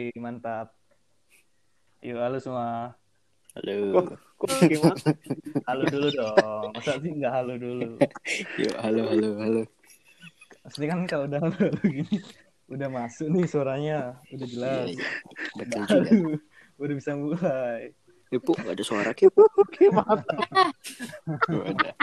Wih, 0.00 0.16
mantap. 0.16 0.72
Yuk, 2.00 2.16
halo 2.16 2.40
semua. 2.40 2.96
Halo. 3.52 4.00
Kok 4.40 4.48
gimana? 4.64 4.96
Halo 5.68 5.84
dulu 5.92 6.08
dong. 6.16 6.72
Masa 6.72 6.96
sih 7.04 7.12
nggak 7.20 7.28
halo 7.28 7.60
dulu? 7.60 8.00
Yuk, 8.56 8.80
halo, 8.80 9.12
halo, 9.12 9.28
halo. 9.44 9.62
Asli 10.64 10.88
kan 10.88 11.04
kalau 11.04 11.28
udah 11.28 11.36
halo, 11.44 11.52
halo 11.52 11.76
gini, 11.84 12.16
udah 12.72 12.88
masuk 12.88 13.28
nih 13.28 13.44
suaranya, 13.44 14.16
udah 14.32 14.46
Iya, 14.48 14.52
jelas. 14.56 14.88
iya. 14.88 15.04
Betul 15.60 15.80
juga. 15.84 16.00
Aduh, 16.00 16.40
udah 16.80 16.94
bisa 16.96 17.12
mulai. 17.20 17.92
Eh, 18.32 18.40
Pu, 18.40 18.56
nggak 18.56 18.80
ada 18.80 18.84
suara, 18.88 19.12
Kip. 19.12 19.36
Oke, 19.36 19.92
mantap. 19.92 20.48
Nggak 21.44 21.76
ada. 21.76 21.92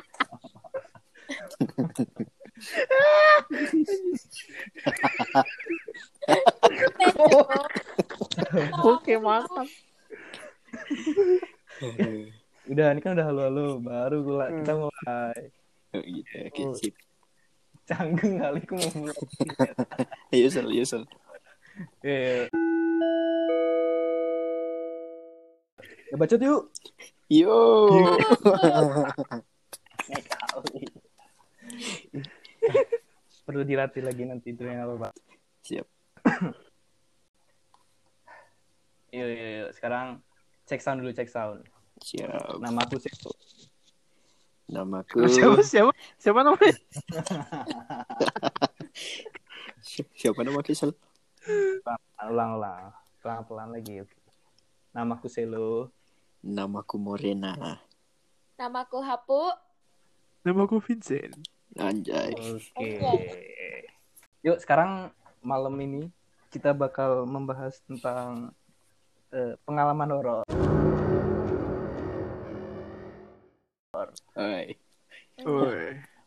Oke, 8.83 9.17
mantap. 9.17 9.67
Eh, 11.81 12.31
Udah, 12.67 12.91
ini 12.91 12.99
kan 12.99 13.15
udah 13.15 13.25
halo-halo, 13.31 13.79
baru 13.79 14.17
gula 14.21 14.51
kita 14.51 14.75
mulai. 14.75 15.39
Oh, 15.95 16.03
gitu. 16.03 16.35
Oke, 16.51 16.61
Oh. 16.67 16.75
sip. 16.75 16.95
Canggung 17.87 18.43
kali 18.43 18.59
aku 18.59 18.75
mau 18.75 18.91
mulai. 18.99 19.15
Ayo, 20.35 20.47
Sel, 20.51 20.67
ayo, 20.67 20.83
Sel. 20.83 21.03
Eh. 22.03 22.51
Ya 26.07 26.15
bacot 26.19 26.39
yuk. 26.43 26.61
Yo. 27.31 27.55
Perlu 33.47 33.63
dilatih 33.63 34.03
lagi 34.03 34.23
nanti 34.27 34.51
itu 34.51 34.67
yang 34.67 34.83
apa, 34.83 35.07
Pak? 35.07 35.13
Siap. 35.63 35.87
Yuk, 39.11 39.27
yuk, 39.33 39.51
yuk. 39.63 39.69
Sekarang 39.73 40.21
cek 40.67 40.81
sound 40.83 41.01
dulu, 41.01 41.11
cek 41.15 41.29
sound. 41.31 41.63
Siap. 42.03 42.59
Nama 42.61 42.85
aku 42.85 42.99
Seto. 43.01 43.31
Namaku. 44.67 45.23
Siapa 45.35 45.63
siapa? 45.63 45.91
Siapa 46.19 46.43
namanya? 46.43 46.75
Si- 49.79 50.03
Siapa 50.19 50.43
nama 50.43 50.59
Sel? 50.67 50.91
Ulang, 52.27 52.59
ulang. 52.59 52.91
Pelan-pelan 53.23 53.71
lagi. 53.71 54.03
Oke. 54.03 54.19
Namaku 54.91 55.31
Selo. 55.31 55.87
Namaku 56.43 56.99
Morena. 56.99 57.79
Namaku 58.59 58.99
Hapu. 58.99 59.55
Nama 60.43 60.67
aku 60.67 60.83
Vincent. 60.83 61.39
Anjay. 61.79 62.35
Oke. 62.35 62.91
Yuk, 64.43 64.59
sekarang 64.59 65.11
malam 65.39 65.75
ini 65.79 66.11
kita 66.47 66.71
bakal 66.71 67.27
membahas 67.27 67.79
tentang 67.83 68.55
eh, 69.31 69.59
pengalaman 69.67 70.09
horor. 70.09 70.43
Hai. 74.31 74.77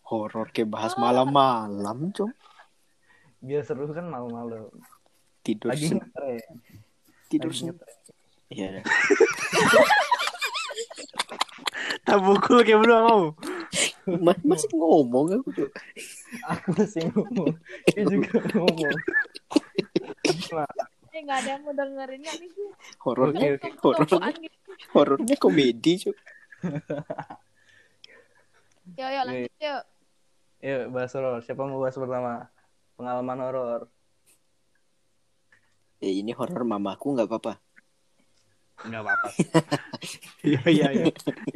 Horor 0.05 0.47
kayak 0.51 0.69
bahas 0.69 0.93
malam-malam, 0.97 2.11
Cong. 2.13 2.35
Biar 3.41 3.65
seru 3.65 3.89
kan 3.91 4.05
malam-malam. 4.05 4.69
Tidur 5.41 5.73
Lagi 5.73 5.89
sen- 5.89 6.03
ngetren. 6.03 6.57
tidur 7.33 7.53
Lagi. 7.55 7.73
Iya. 8.51 8.83
pukul 12.05 12.61
kayak 12.67 12.81
belum 12.83 13.01
mau. 13.07 13.23
Ma- 14.21 14.43
masih 14.43 14.69
ngomong 14.75 15.41
aku, 15.41 15.49
Cok. 15.55 15.71
Aku 16.51 16.69
masih 16.77 17.01
ngomong. 17.15 17.55
Dia 17.89 18.03
juga 18.05 18.37
ngomong. 18.53 18.97
Eh 21.11 21.21
nggak 21.27 21.39
ada 21.43 21.51
yang 21.59 21.63
mau 21.67 21.75
dengerin 21.75 22.21
nggak 22.23 22.37
nih? 22.39 22.51
Horornya, 23.03 23.49
horornya, 23.83 24.31
gitu. 24.39 24.57
horornya 24.95 25.37
komedi, 25.43 25.93
Cok. 26.07 26.17
Yuk 28.99 29.09
yuk 29.11 29.23
lanjut 29.27 29.53
yuk. 29.59 29.83
yuk 30.63 30.83
bahas 30.95 31.13
horor. 31.15 31.43
Siapa 31.43 31.63
mau 31.67 31.83
bahas 31.83 31.97
pertama? 31.99 32.47
Pengalaman 32.95 33.39
horor. 33.43 33.81
Eh, 36.01 36.23
ini 36.23 36.33
horor 36.33 36.63
mamaku 36.65 37.19
nggak 37.19 37.29
apa-apa. 37.29 37.55
Enggak 38.87 39.03
apa-apa. 39.05 39.29
Iya 40.41 40.61
iya 40.73 40.87
iya. 40.97 41.05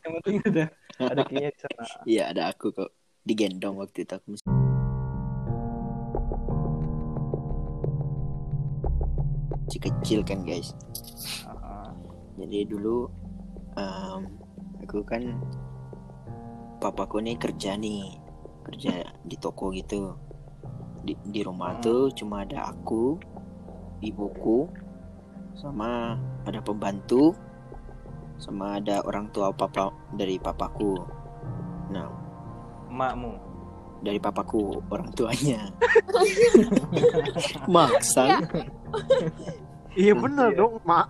Yang 0.05 0.13
penting 0.21 0.37
ada 0.45 0.65
ada 1.01 1.23
kayaknya 1.25 1.51
di 1.57 1.61
sana. 1.65 1.85
Iya, 2.05 2.23
ada 2.29 2.43
aku 2.53 2.69
kok. 2.77 2.93
Digendong 3.25 3.81
waktu 3.81 4.05
itu 4.05 4.13
aku 4.13 4.37
masih 9.75 9.91
kecil 9.91 10.21
kan, 10.23 10.47
guys. 10.47 10.71
Jadi 12.39 12.63
dulu 12.71 13.11
em, 13.75 14.23
aku 14.87 15.03
kan 15.03 15.35
papaku 16.79 17.19
nih 17.19 17.35
kerja 17.35 17.75
nih, 17.75 18.15
kerja 18.71 19.03
di 19.27 19.35
toko 19.35 19.75
gitu. 19.75 20.15
Di, 21.03 21.19
di 21.27 21.43
rumah 21.43 21.75
Hmm. 21.75 21.83
tuh 21.83 22.03
cuma 22.15 22.47
ada 22.47 22.71
aku, 22.71 23.19
ibuku, 23.99 24.71
sama 25.59 26.15
ada 26.47 26.63
pembantu, 26.63 27.35
sama 28.39 28.79
ada 28.79 29.03
orang 29.03 29.27
tua 29.35 29.51
papa 29.51 29.91
dari 30.15 30.39
papaku. 30.39 31.03
Nah, 31.91 32.07
Emakmu. 32.95 33.33
dari 34.07 34.23
papaku 34.23 34.79
orang 34.87 35.11
tuanya. 35.19 35.67
Maksa. 37.75 38.39
Iya 39.95 40.13
bener 40.13 40.49
Iya. 40.51 40.59
dong, 40.59 40.75
Mak. 40.83 41.09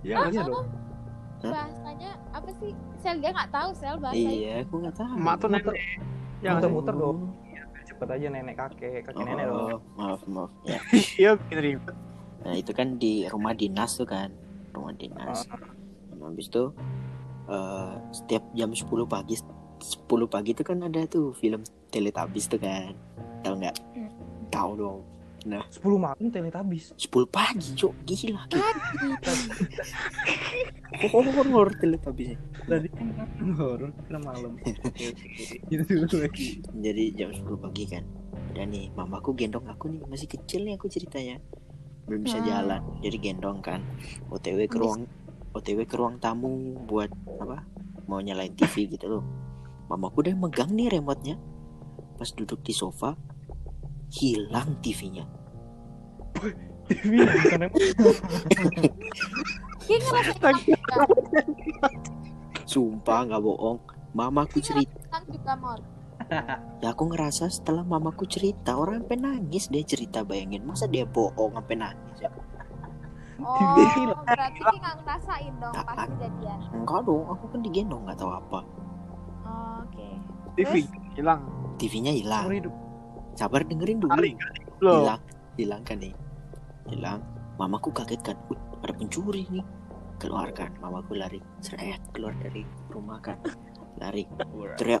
Iya, 0.00 0.16
iya 0.30 0.40
dong. 0.42 0.66
Bahasanya 1.40 2.10
apa 2.30 2.48
sih? 2.56 2.72
Sel 3.00 3.16
dia 3.18 3.30
nggak 3.32 3.50
tahu 3.50 3.70
sel 3.72 3.96
bahasa 3.96 4.16
itu. 4.16 4.32
Iya, 4.44 4.54
aku 4.62 4.74
nggak 4.78 4.96
tahu. 4.96 5.14
Mak 5.16 5.34
tuh 5.36 5.48
Muter, 5.48 5.72
nenek. 5.72 5.76
Ya, 6.40 6.50
muter-muter 6.54 6.94
dong. 6.94 7.18
Iya, 7.44 7.62
cepet 7.84 8.08
aja 8.08 8.26
nenek 8.30 8.54
kakek, 8.56 8.92
kakek 9.04 9.24
nenek 9.24 9.44
dong. 9.46 9.58
Oh, 9.58 9.80
maaf, 9.96 10.20
maaf. 10.26 10.50
Ya. 10.62 10.78
Iya, 11.20 11.30
bikin 11.36 11.58
ribet. 11.58 11.96
Nah 12.40 12.56
itu 12.56 12.72
kan 12.72 12.96
di 12.96 13.28
rumah 13.28 13.52
dinas 13.52 14.00
tuh 14.00 14.08
kan 14.08 14.32
Rumah 14.72 14.96
dinas 14.96 15.44
Nah, 16.08 16.24
Habis 16.24 16.48
itu 16.48 16.72
eh, 17.44 17.92
Setiap 18.16 18.48
jam 18.56 18.72
10 18.72 18.88
pagi 19.04 19.36
10 19.36 19.44
pagi 20.24 20.56
tuh 20.56 20.64
kan 20.64 20.80
ada 20.80 21.04
tuh 21.04 21.36
film 21.36 21.60
Teletubbies 21.92 22.48
tuh 22.48 22.56
kan 22.56 22.96
Tahu 23.44 23.60
nggak? 23.60 23.76
Hmm. 23.92 24.08
Tahu 24.48 24.70
dong 24.72 25.00
10 25.42 25.64
malam 25.96 26.20
Teletubbies. 26.28 26.92
10 26.94 27.08
pagi 27.26 27.68
cok. 27.74 27.94
Gila. 28.04 28.42
Horor 31.10 31.70
Teletubbies 31.80 32.36
Tadi 32.68 32.88
kan 32.92 33.08
horor 33.56 33.90
kira 34.04 34.18
malam. 34.20 34.52
Lagi. 35.70 36.60
Jadi 36.60 37.04
jam 37.16 37.30
10 37.32 37.46
pagi 37.56 37.84
kan. 37.88 38.04
Udah 38.52 38.66
nih 38.66 38.92
mamaku 38.92 39.32
gendong 39.32 39.64
aku 39.66 39.88
nih. 39.88 40.02
Masih 40.06 40.28
kecil 40.28 40.66
nih 40.66 40.76
aku 40.76 40.86
ceritanya. 40.86 41.40
Belum 42.04 42.22
bisa 42.22 42.38
Hmm. 42.38 42.46
jalan. 42.46 42.82
Jadi 43.00 43.16
gendong 43.18 43.58
kan. 43.60 43.80
OTW 44.28 44.66
ke 44.66 44.76
Habis- 44.76 44.78
ruang 44.78 45.00
OTW 45.50 45.82
ke 45.82 45.96
ruang 45.98 46.22
tamu 46.22 46.78
Buat 46.84 47.10
apa 47.40 47.66
Mau 48.06 48.18
nyalain 48.18 48.52
TV 48.52 48.86
gitu 48.88 49.06
loh. 49.08 49.24
Mamaku 49.88 50.22
udah 50.22 50.34
megang 50.36 50.70
nih 50.70 50.90
remote-nya. 50.90 51.38
Pas 52.14 52.28
duduk 52.30 52.60
di 52.60 52.70
sofa 52.70 53.14
Hilang 54.10 54.74
TV-nya 54.80 55.24
TV 56.84 57.22
bukan 57.22 57.60
emang. 57.62 57.82
Dia 59.80 59.96
ngerasa 59.96 60.32
Lagi- 60.40 60.74
Sumpah 62.64 63.20
nggak 63.24 63.38
bohong 63.40 63.78
Mamaku 64.10 64.58
cerita 64.58 64.90
hilang 64.90 65.24
juga 65.28 65.52
mor. 65.54 65.78
Ya 66.78 66.90
aku 66.90 67.06
ngerasa 67.06 67.46
setelah 67.46 67.82
mamaku 67.82 68.22
cerita 68.24 68.74
Orang 68.74 69.02
sampai 69.02 69.18
nangis 69.18 69.66
dia 69.66 69.82
cerita 69.82 70.22
bayangin 70.22 70.62
Masa 70.62 70.86
dia 70.86 71.02
bohong 71.02 71.54
sampai 71.54 71.76
nangis 71.76 72.18
ya 72.18 72.30
Oh, 73.40 73.56
berarti 74.20 74.60
dia 74.60 74.78
nggak 74.78 74.96
ngerasain 75.00 75.54
dong 75.56 75.72
pas 75.72 76.04
kejadian. 76.04 76.58
Enggak 76.72 77.00
dong 77.02 77.24
aku 77.24 77.44
kan 77.48 77.60
digendong 77.60 78.02
nggak 78.04 78.18
tahu 78.18 78.30
apa 78.30 78.60
Oh, 79.42 79.80
Oke. 79.80 80.08
TV 80.54 80.84
hilang. 81.14 81.40
TV-nya 81.74 82.12
hilang 82.12 82.44
Seumur 82.44 82.56
hidup. 82.60 82.74
Sabar 83.40 83.64
dengerin 83.64 84.04
dulu. 84.04 84.20
Hilang 84.84 85.20
hilang 85.56 85.82
kan 85.82 85.96
nih. 85.96 86.12
Hilang 86.92 87.24
mamaku 87.56 87.88
kaget 87.88 88.20
kan 88.20 88.36
"Wih, 88.52 88.60
ada 88.84 88.92
pencuri 88.92 89.48
nih. 89.48 89.64
Keluarkan 90.20 90.76
mamaku 90.78 91.16
lari. 91.16 91.40
Seret 91.58 92.04
keluar 92.12 92.36
dari 92.36 92.60
rumah 92.92 93.16
kan. 93.18 93.40
Lari 93.96 94.28
teriak 94.76 95.00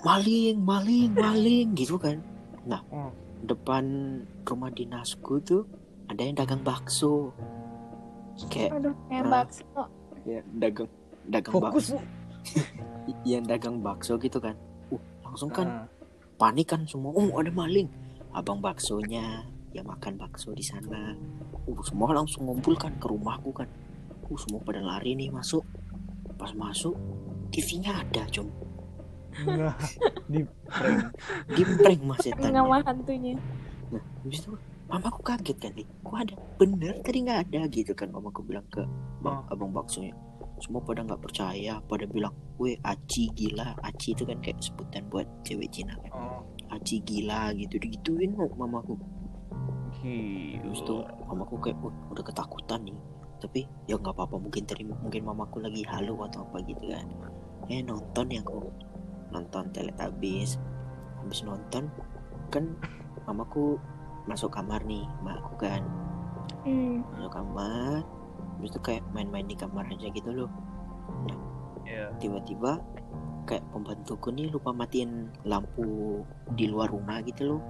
maling 0.00 0.56
maling 0.58 1.12
maling. 1.12 1.76
Gitu 1.76 2.00
kan. 2.00 2.24
Nah 2.64 2.80
Hmm. 2.88 3.12
depan 3.44 3.84
rumah 4.42 4.72
dinasku 4.72 5.44
tuh 5.44 5.68
ada 6.08 6.24
yang 6.24 6.36
dagang 6.36 6.64
bakso. 6.64 7.36
Kayak 8.48 8.80
Aduh, 8.80 8.96
kayak 9.06 9.24
Ah. 9.24 9.30
bakso. 9.30 9.82
ya 10.24 10.40
dagang. 10.56 10.88
dagang 11.22 11.52
Fokus, 11.54 11.92
bakso. 11.92 11.96
Yang 13.28 13.44
dagang 13.46 13.76
bakso 13.78 14.16
gitu 14.16 14.38
kan. 14.38 14.56
Uh 14.88 14.98
langsung 15.22 15.46
kan 15.48 15.68
Ah, 15.68 15.86
panik 16.42 16.74
kan 16.74 16.82
semua. 16.90 17.14
Oh 17.14 17.38
ada 17.38 17.54
maling. 17.54 17.86
Abang 18.34 18.58
baksonya. 18.58 19.46
Ya 19.70 19.86
makan 19.86 20.18
bakso 20.18 20.50
di 20.50 20.66
sana. 20.66 21.14
Uh 21.70 21.78
semua 21.86 22.10
langsung 22.10 22.50
ngumpul 22.50 22.74
kan 22.74 22.90
ke 22.98 23.06
rumahku 23.06 23.54
kan. 23.54 23.70
Uh 24.26 24.34
semua 24.34 24.58
pada 24.66 24.82
lari 24.82 25.14
nih 25.14 25.30
masuk. 25.30 25.62
Pas 26.34 26.50
masuk 26.58 26.98
TV-nya 27.54 28.02
ada 28.02 28.26
cum 28.32 28.50
Nah, 29.48 29.72
di 30.28 30.44
prank. 30.44 31.08
di 31.56 31.62
prank 31.64 32.00
mas 32.02 32.20
setan. 32.20 32.52
Nama 32.52 32.84
hantunya. 32.84 33.38
nah 33.92 34.00
habis 34.24 34.44
itu 34.44 34.52
mamaku 34.88 35.20
kaget 35.24 35.56
kan 35.56 35.72
nih 35.72 35.88
kok 35.88 36.16
ada? 36.16 36.34
Bener 36.60 36.94
tadi 37.00 37.18
nggak 37.24 37.40
ada? 37.48 37.60
Gitu 37.72 37.92
kan 37.96 38.12
mamaku 38.12 38.44
bilang 38.44 38.66
ke 38.68 38.84
bang, 39.24 39.40
abang 39.48 39.72
baksonya 39.72 40.12
semua 40.62 40.78
pada 40.86 41.02
nggak 41.02 41.18
percaya 41.18 41.82
pada 41.82 42.06
bilang 42.06 42.30
weh 42.62 42.78
aci 42.86 43.26
gila. 43.34 43.74
Aci 43.82 44.14
itu 44.14 44.22
kan 44.22 44.38
kayak 44.38 44.62
sebutan 44.62 45.02
buat 45.10 45.26
cewek 45.42 45.68
Cina 45.74 45.98
kan. 45.98 46.12
Oh, 46.14 46.40
aci 46.70 47.02
gila 47.02 47.50
gitu 47.58 47.82
digituin 47.82 48.38
kok 48.38 48.54
mamaku. 48.54 48.94
Terus 50.62 50.80
tuh 50.86 51.02
mamaku 51.26 51.58
kayak 51.58 51.78
"Wah, 51.82 51.94
udah 52.14 52.24
ketakutan 52.24 52.80
nih. 52.86 52.98
Tapi 53.42 53.60
ya 53.90 53.98
nggak 53.98 54.14
apa-apa 54.14 54.38
mungkin 54.38 54.62
tadi 54.62 54.86
mungkin 54.86 55.26
mamaku 55.26 55.66
lagi 55.66 55.82
halu 55.90 56.14
atau 56.22 56.46
apa 56.46 56.62
gitu 56.62 56.86
kan. 56.86 57.06
Eh 57.66 57.82
nonton 57.82 58.30
ya 58.30 58.40
aku 58.46 58.70
nonton 59.34 59.66
Teletubbies 59.74 60.62
habis. 61.18 61.42
Nonton 61.42 61.90
kan 62.54 62.64
mamaku 63.26 63.78
masuk 64.30 64.54
kamar 64.54 64.82
nih 64.86 65.02
makku 65.26 65.58
kan. 65.58 65.82
Hmm. 66.62 67.02
masuk 67.10 67.32
kamar 67.34 68.06
habis 68.62 68.78
itu 68.78 68.78
kayak 68.78 69.02
main-main 69.10 69.42
di 69.42 69.58
kamar 69.58 69.90
aja 69.90 70.06
gitu 70.06 70.30
loh. 70.30 70.50
Iya. 71.82 72.14
tiba-tiba 72.22 72.78
kayak 73.42 73.66
pembantuku 73.74 74.30
nih 74.30 74.54
lupa 74.54 74.70
matiin 74.70 75.34
lampu 75.42 76.22
di 76.54 76.70
luar 76.70 76.94
rumah 76.94 77.18
gitu 77.26 77.42
loh. 77.58 77.62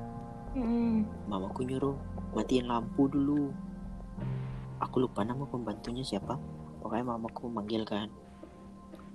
Hmm. 0.53 1.09
mamaku 1.33 1.65
nyuruh 1.65 1.97
matiin 2.37 2.69
lampu 2.69 3.09
dulu. 3.09 3.49
Aku 4.85 5.01
lupa 5.01 5.25
nama 5.25 5.49
pembantunya 5.49 6.05
siapa. 6.05 6.37
Pokoknya 6.85 7.17
mamaku 7.17 7.49
manggil 7.49 7.89
kan. 7.89 8.13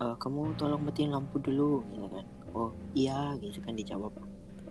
"Eh, 0.01 0.15
kamu 0.17 0.57
tolong 0.57 0.81
matiin 0.81 1.13
lampu 1.13 1.37
dulu 1.37 1.85
gitu 1.93 2.09
kan. 2.09 2.25
Oh 2.57 2.73
iya 2.97 3.37
gitu 3.37 3.61
kan 3.61 3.77
dijawab. 3.77 4.17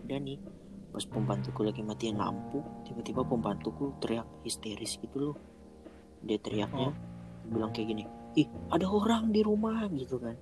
Udah 0.02 0.18
nih 0.18 0.42
pas 0.90 1.06
pembantuku 1.06 1.62
lagi 1.62 1.86
matiin 1.86 2.18
lampu 2.18 2.66
tiba-tiba 2.82 3.22
pembantuku 3.22 3.94
teriak 4.02 4.26
histeris 4.42 4.98
gitu 4.98 5.16
loh 5.22 5.36
dia 6.26 6.38
teriaknya 6.42 6.90
bilang 7.46 7.70
kayak 7.70 7.94
gini 7.94 8.04
ih 8.36 8.44
ada 8.68 8.84
orang 8.84 9.32
di 9.32 9.40
rumah 9.40 9.86
gitu 9.94 10.18
kan. 10.20 10.36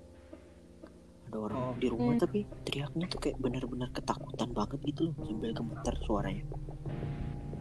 Ada 1.31 1.37
orang 1.39 1.61
Oh. 1.61 1.75
di 1.79 1.87
rumah 1.87 2.15
Hmm. 2.17 2.23
tapi 2.23 2.39
teriaknya 2.67 3.07
tuh 3.07 3.21
kayak 3.23 3.39
benar-benar 3.39 3.89
ketakutan 3.95 4.51
banget 4.51 4.81
gitu 4.83 5.11
loh 5.11 5.15
sambil 5.23 5.51
gemetar 5.55 5.95
suaranya. 6.03 6.45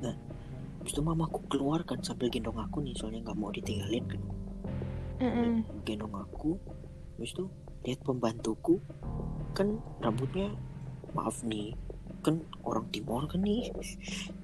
Nah 0.02 0.16
habis 0.80 0.92
itu 0.92 1.02
mamaku 1.06 1.40
keluar 1.48 1.86
kan 1.86 2.02
sambil 2.02 2.28
gendong 2.34 2.58
aku 2.58 2.82
nih 2.82 2.96
soalnya 2.98 3.24
nggak 3.30 3.38
mau 3.38 3.52
ditinggalin 3.54 4.04
kan. 4.10 4.22
Gendong 5.86 6.16
aku 6.18 6.58
habis 7.16 7.32
itu 7.32 7.46
lihat 7.86 8.00
pembantuku 8.04 8.80
kan 9.54 9.78
rambutnya 10.02 10.50
maaf 11.14 11.46
nih 11.46 11.78
kan 12.24 12.40
orang 12.64 12.88
timur 12.90 13.28
kan 13.28 13.44
nih. 13.44 13.68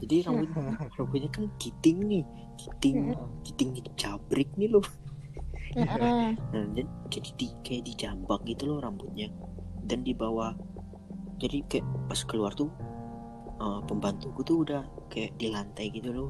Jadi 0.03 0.15
rambut 0.27 0.49
rambutnya 0.99 1.29
kan 1.31 1.47
giting 1.57 1.99
nih. 2.05 2.23
Giting 2.59 3.15
giting 3.47 3.69
jabrik 3.95 4.51
nih 4.59 4.69
loh. 4.69 4.85
Hmm. 5.73 5.85
Nah, 5.85 6.65
dan 6.73 6.87
jadi 7.13 7.29
di, 7.37 7.47
kayak 7.63 7.87
dijambak 7.87 8.43
gitu 8.43 8.67
loh 8.67 8.83
rambutnya. 8.83 9.31
Dan 9.87 10.03
di 10.03 10.11
bawah 10.11 10.53
jadi 11.39 11.63
kayak 11.71 11.85
pas 12.11 12.19
keluar 12.27 12.51
tuh 12.51 12.69
eh, 13.57 13.79
pembantuku 13.87 14.43
tuh 14.43 14.67
udah 14.67 14.83
kayak 15.07 15.39
di 15.39 15.47
lantai 15.47 15.87
gitu 15.89 16.11
loh. 16.11 16.29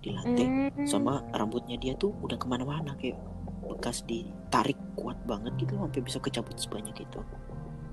Di 0.00 0.14
lantai. 0.14 0.46
Hmm. 0.46 0.86
sama 0.88 1.20
rambutnya 1.36 1.76
dia 1.76 1.92
tuh 1.98 2.14
udah 2.24 2.40
ke 2.40 2.46
mana-mana 2.48 2.96
kayak 2.96 3.20
bekas 3.68 4.02
ditarik 4.08 4.76
kuat 4.96 5.16
banget 5.28 5.52
gitu 5.60 5.76
loh 5.76 5.86
sampai 5.86 6.02
bisa 6.02 6.18
kecabut 6.22 6.56
sebanyak 6.56 6.96
itu. 7.04 7.20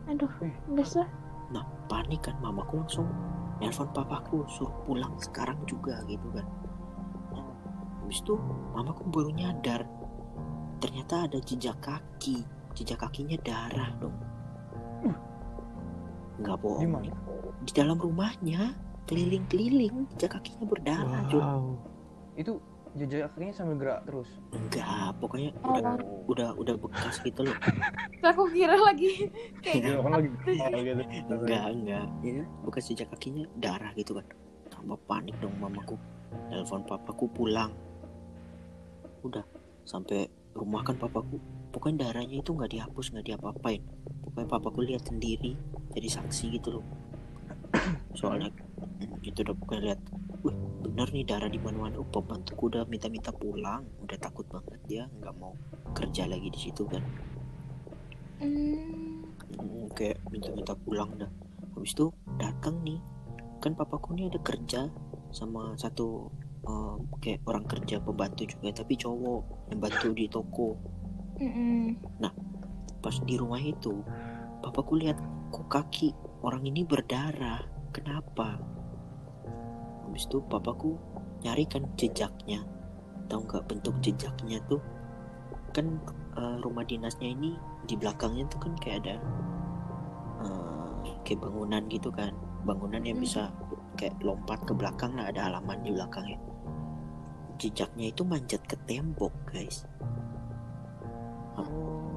Aduh, 0.08 0.32
bisa. 0.72 1.04
Nah 1.54 1.64
panik 1.88 2.28
kan 2.28 2.36
mamaku 2.44 2.84
langsung 2.84 3.08
nelpon 3.58 3.90
papaku 3.96 4.46
suruh 4.52 4.74
pulang 4.86 5.16
sekarang 5.18 5.58
juga 5.66 6.04
gitu 6.06 6.28
kan 6.36 6.48
nah, 7.32 7.46
habis 8.04 8.20
itu 8.22 8.36
mamaku 8.76 9.08
baru 9.10 9.32
nyadar 9.34 9.82
ternyata 10.78 11.26
ada 11.26 11.40
jejak 11.42 11.80
kaki 11.82 12.46
jejak 12.78 13.02
kakinya 13.02 13.40
darah 13.42 13.90
dong 13.98 14.18
nggak 16.38 16.58
bohong 16.62 17.02
nih. 17.02 17.14
di 17.66 17.72
dalam 17.74 17.98
rumahnya 17.98 18.78
keliling-keliling 19.10 20.06
jejak 20.16 20.38
kakinya 20.38 20.66
berdarah. 20.68 21.26
Wow. 21.34 21.80
Itu 22.38 22.62
jejak 22.98 23.30
kakinya 23.32 23.54
sambil 23.54 23.76
gerak 23.78 24.00
terus. 24.10 24.30
enggak 24.52 25.10
pokoknya 25.22 25.52
Oh, 25.62 25.78
udah 25.78 25.96
udah 26.28 26.50
udah 26.58 26.76
bekas 26.82 27.22
gitu 27.22 27.46
loh. 27.46 27.58
Aku 28.34 28.50
kira 28.50 28.76
lagi 28.76 29.30
kayak 29.62 30.02
kan 30.02 30.12
lagi 30.12 30.28
oh, 30.28 30.36
gitu. 30.36 31.34
enggak 31.38 31.66
enggak. 31.72 32.06
Ya 32.26 32.44
bekas 32.66 32.84
jejak 32.90 33.08
kakinya 33.14 33.46
darah 33.62 33.94
gitu 33.94 34.18
kan 34.18 34.26
tambah 34.74 34.98
panik 35.10 35.36
dong 35.40 35.54
mamaku. 35.58 35.96
Telepon 36.50 36.82
papaku 36.86 37.26
pulang. 37.32 37.72
Udah 39.24 39.46
sampai 39.88 40.28
rumah 40.58 40.84
kan 40.84 40.98
papaku. 40.98 41.40
Pokoknya 41.74 42.10
darahnya 42.10 42.42
itu 42.42 42.54
nggak 42.54 42.72
dihapus 42.74 43.14
nggak 43.14 43.26
diapa-apain. 43.34 43.82
Pokoknya 44.26 44.48
papaku 44.50 44.80
lihat 44.86 45.06
sendiri 45.06 45.54
jadi 45.94 46.10
saksi 46.10 46.58
gitu 46.58 46.82
loh. 46.82 46.86
Soalnya 48.18 48.50
itu 49.26 49.44
udah 49.44 49.56
pokoknya 49.58 49.82
lihat 49.94 50.02
bener 50.98 51.14
nih 51.14 51.30
darah 51.30 51.46
di 51.46 51.62
mana-mana. 51.62 52.02
Oh, 52.02 52.10
pembantuku 52.10 52.74
udah 52.74 52.82
minta-minta 52.90 53.30
pulang. 53.30 53.86
Udah 54.02 54.18
takut 54.18 54.50
banget 54.50 54.82
dia 54.90 55.04
nggak 55.06 55.36
mau 55.38 55.54
kerja 55.94 56.26
lagi 56.26 56.50
di 56.50 56.58
situ 56.58 56.90
kan? 56.90 57.06
Hmm. 58.42 59.30
Hmm, 59.62 59.86
kayak 59.94 60.18
minta-minta 60.34 60.74
pulang 60.74 61.14
dah. 61.22 61.30
Habis 61.78 61.94
itu 61.94 62.10
datang 62.42 62.82
nih. 62.82 62.98
Kan 63.62 63.78
papaku 63.78 64.18
nih 64.18 64.26
ada 64.26 64.42
kerja 64.42 64.90
sama 65.30 65.78
satu 65.78 66.34
eh, 66.66 66.98
kayak 67.22 67.46
orang 67.46 67.70
kerja 67.70 68.02
pembantu 68.02 68.50
juga 68.50 68.82
tapi 68.82 68.98
cowok 68.98 69.70
yang 69.70 69.78
bantu 69.78 70.10
di 70.18 70.26
toko. 70.26 70.74
Hmm. 71.38 71.94
pas 72.98 73.14
di 73.22 73.38
rumah 73.38 73.62
itu 73.62 74.02
papaku 74.66 74.98
lihat 74.98 75.22
kok 75.54 75.70
kaki 75.70 76.10
orang 76.42 76.66
ini 76.66 76.82
berdarah. 76.82 77.62
Kenapa 77.94 78.77
habis 80.08 80.24
itu 80.24 80.40
papaku 80.48 80.96
nyari 81.44 81.68
kan 81.68 81.84
jejaknya. 82.00 82.64
Tahu 83.28 83.44
nggak 83.44 83.68
bentuk 83.68 83.96
jejaknya 84.00 84.58
tuh? 84.72 84.80
Kan 85.76 86.00
eh, 86.40 86.58
rumah 86.64 86.88
dinasnya 86.88 87.28
ini 87.28 87.60
di 87.84 88.00
belakangnya 88.00 88.48
tuh 88.48 88.60
kan 88.64 88.74
kayak 88.80 89.04
ada 89.04 89.16
eh, 90.48 91.16
kayak 91.28 91.44
bangunan 91.44 91.84
gitu 91.92 92.08
kan. 92.10 92.32
Bangunan 92.64 93.04
yang 93.04 93.20
Hmm. 93.20 93.26
bisa 93.28 93.44
kayak 94.00 94.16
lompat 94.24 94.64
ke 94.64 94.74
belakang 94.74 95.12
lah 95.20 95.28
ada 95.28 95.52
halaman 95.52 95.84
di 95.84 95.92
belakangnya. 95.92 96.40
Jejaknya 97.60 98.16
itu 98.16 98.22
manjat 98.24 98.64
ke 98.64 98.80
tembok 98.88 99.34
guys. 99.52 99.84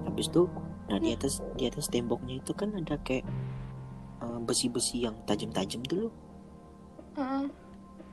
Habis 0.07 0.29
itu 0.31 0.45
nah 0.91 0.99
di 0.99 1.15
atas 1.15 1.39
di 1.55 1.71
atas 1.71 1.87
temboknya 1.87 2.43
itu 2.43 2.51
kan 2.55 2.71
ada 2.75 2.99
kayak 3.03 3.27
eh, 4.23 4.41
besi-besi 4.47 5.05
yang 5.05 5.17
tajam-tajam 5.27 5.83
tuh 5.85 5.99
loh. 6.07 6.15
Hmm. 7.19 7.51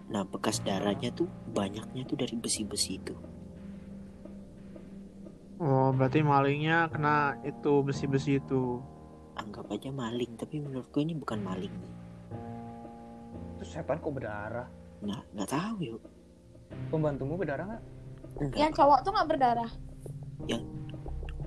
Nah 0.08 0.24
bekas 0.24 0.64
darahnya 0.64 1.12
tuh 1.12 1.28
banyaknya 1.52 2.04
tuh 2.08 2.18
dari 2.20 2.36
besi-besi 2.36 3.00
itu 3.00 3.16
Oh, 5.58 5.90
berarti 5.90 6.22
malingnya 6.22 6.86
kena 6.94 7.34
itu 7.42 7.82
besi-besi 7.82 8.38
itu. 8.38 8.78
anggap 9.34 9.66
aja 9.74 9.90
maling 9.90 10.38
tapi 10.38 10.62
menurutku 10.62 11.02
ini 11.02 11.18
bukan 11.18 11.42
maling 11.42 11.74
Terus 13.58 13.74
setan 13.74 13.98
kok 13.98 14.14
berdarah? 14.14 14.70
nah 15.02 15.18
nggak 15.34 15.50
tahu 15.50 15.78
yuk 15.82 16.02
Pembantumu 16.94 17.38
berdarah 17.42 17.74
nggak? 17.74 17.84
enggak 18.38 18.58
Yang 18.58 18.72
cowok 18.78 19.00
tuh 19.02 19.12
nggak 19.14 19.30
berdarah. 19.34 19.72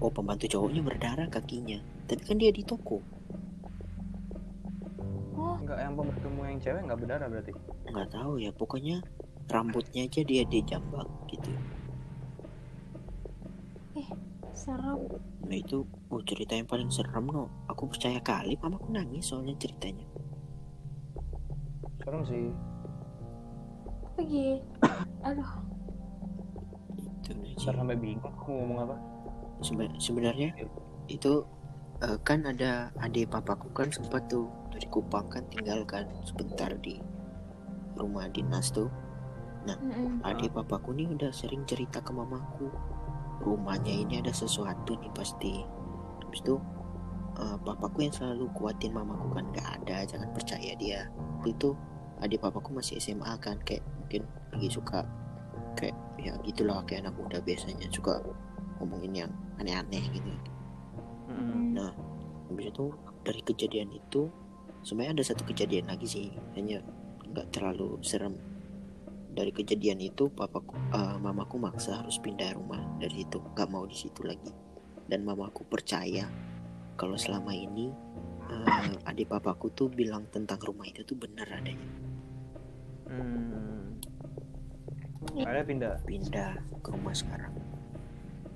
oh 0.01 0.09
pembantu 0.11 0.49
cowoknya 0.49 0.81
berdarah 0.83 1.29
kakinya 1.29 1.79
tapi 2.09 2.23
kan 2.25 2.41
dia 2.41 2.51
di 2.51 2.65
toko 2.65 2.99
Enggak, 5.71 5.87
yang 5.87 5.95
pembantumu 5.95 6.43
yang 6.43 6.59
cewek 6.59 6.83
nggak 6.83 6.99
berdarah 6.99 7.29
berarti? 7.31 7.53
nggak 7.95 8.09
tahu 8.11 8.33
ya 8.43 8.51
pokoknya 8.51 8.97
rambutnya 9.47 10.03
aja 10.11 10.21
dia 10.27 10.43
dijambak 10.43 11.07
gitu 11.31 11.55
serem. 14.51 14.99
nah 15.47 15.57
itu 15.57 15.87
oh 16.11 16.21
cerita 16.27 16.59
yang 16.59 16.67
paling 16.67 16.91
serem 16.91 17.31
no 17.31 17.47
aku 17.71 17.87
percaya 17.87 18.19
kali 18.19 18.59
mamaku 18.59 18.91
nangis 18.91 19.31
soalnya 19.31 19.55
ceritanya 19.63 20.03
Serem 22.03 22.23
sih. 22.27 22.51
Pergi. 24.19 24.59
Aduh. 25.31 25.53
itu 27.23 27.37
sampai 27.63 27.95
bingung 27.95 28.25
aku 28.25 28.51
ngomong 28.57 28.89
apa. 28.89 28.97
Seben- 29.61 30.01
sebenarnya 30.01 30.51
itu 31.07 31.45
eh, 32.05 32.19
kan 32.25 32.45
ada 32.49 32.93
adik 33.01 33.33
papaku 33.33 33.69
kan 33.73 33.89
sempat 33.93 34.27
tuh 34.29 34.49
dari 34.73 34.87
Kupang 34.89 35.29
kan 35.29 35.45
tinggal 35.53 35.85
kan 35.85 36.09
sebentar 36.25 36.73
di 36.81 37.01
rumah 37.97 38.29
dinas 38.33 38.73
tuh 38.73 38.89
Mm-mm. 39.69 40.25
adik 40.25 40.57
papaku 40.57 40.97
nih 40.97 41.05
udah 41.13 41.29
sering 41.37 41.69
cerita 41.69 42.01
ke 42.01 42.13
mamaku 42.17 42.73
rumahnya 43.45 43.93
ini 43.93 44.25
ada 44.25 44.33
sesuatu 44.33 44.97
nih 44.97 45.13
pasti 45.13 45.61
habis 46.25 46.41
itu 46.41 46.57
eh, 47.37 47.57
papaku 47.61 48.09
yang 48.09 48.15
selalu 48.17 48.49
kuatin 48.57 48.97
mamaku 48.97 49.37
kan 49.37 49.45
nggak 49.53 49.69
ada 49.85 50.09
jangan 50.09 50.33
percaya 50.33 50.73
dia 50.81 51.13
itu 51.45 51.77
adik 52.21 52.41
papaku 52.41 52.77
masih 52.77 53.01
SMA 53.01 53.33
kan 53.41 53.57
kayak 53.65 53.85
mungkin 54.01 54.25
lagi 54.53 54.69
suka 54.69 55.05
kayak 55.77 55.97
ya 56.21 56.37
gitulah 56.45 56.85
kayak 56.85 57.09
anak 57.09 57.17
muda 57.17 57.39
biasanya 57.41 57.89
suka 57.89 58.21
ngomongin 58.81 59.25
yang 59.25 59.33
aneh-aneh 59.61 60.05
gitu. 60.13 60.29
Nah, 60.29 60.50
habis 62.61 62.77
itu 62.77 62.87
dari 63.25 63.41
kejadian 63.41 63.89
itu 63.97 64.29
sebenarnya 64.85 65.17
ada 65.17 65.25
satu 65.33 65.49
kejadian 65.49 65.89
lagi 65.89 66.05
sih, 66.05 66.29
hanya 66.61 66.85
nggak 67.33 67.49
terlalu 67.57 67.97
serem. 68.05 68.37
Dari 69.33 69.49
kejadian 69.49 70.05
itu 70.05 70.29
papaku, 70.29 70.77
eh, 70.93 71.17
mamaku 71.17 71.57
maksa 71.57 72.05
harus 72.05 72.21
pindah 72.21 72.53
rumah 72.53 72.85
dari 73.01 73.25
situ, 73.25 73.41
nggak 73.41 73.69
mau 73.73 73.89
di 73.89 73.97
situ 73.97 74.21
lagi. 74.21 74.53
Dan 75.09 75.25
mamaku 75.25 75.65
percaya 75.65 76.29
kalau 77.01 77.17
selama 77.17 77.57
ini 77.57 77.89
eh, 78.53 79.09
adik 79.09 79.33
papaku 79.33 79.73
tuh 79.73 79.89
bilang 79.89 80.29
tentang 80.29 80.61
rumah 80.61 80.85
itu 80.85 81.01
tuh 81.01 81.17
bener 81.17 81.49
adanya. 81.49 81.89
Hmm. 83.09 83.97
Akhirnya 85.41 85.65
pindah. 85.65 85.95
Pindah 86.05 86.53
ke 86.85 86.89
rumah 86.93 87.17
sekarang. 87.17 87.55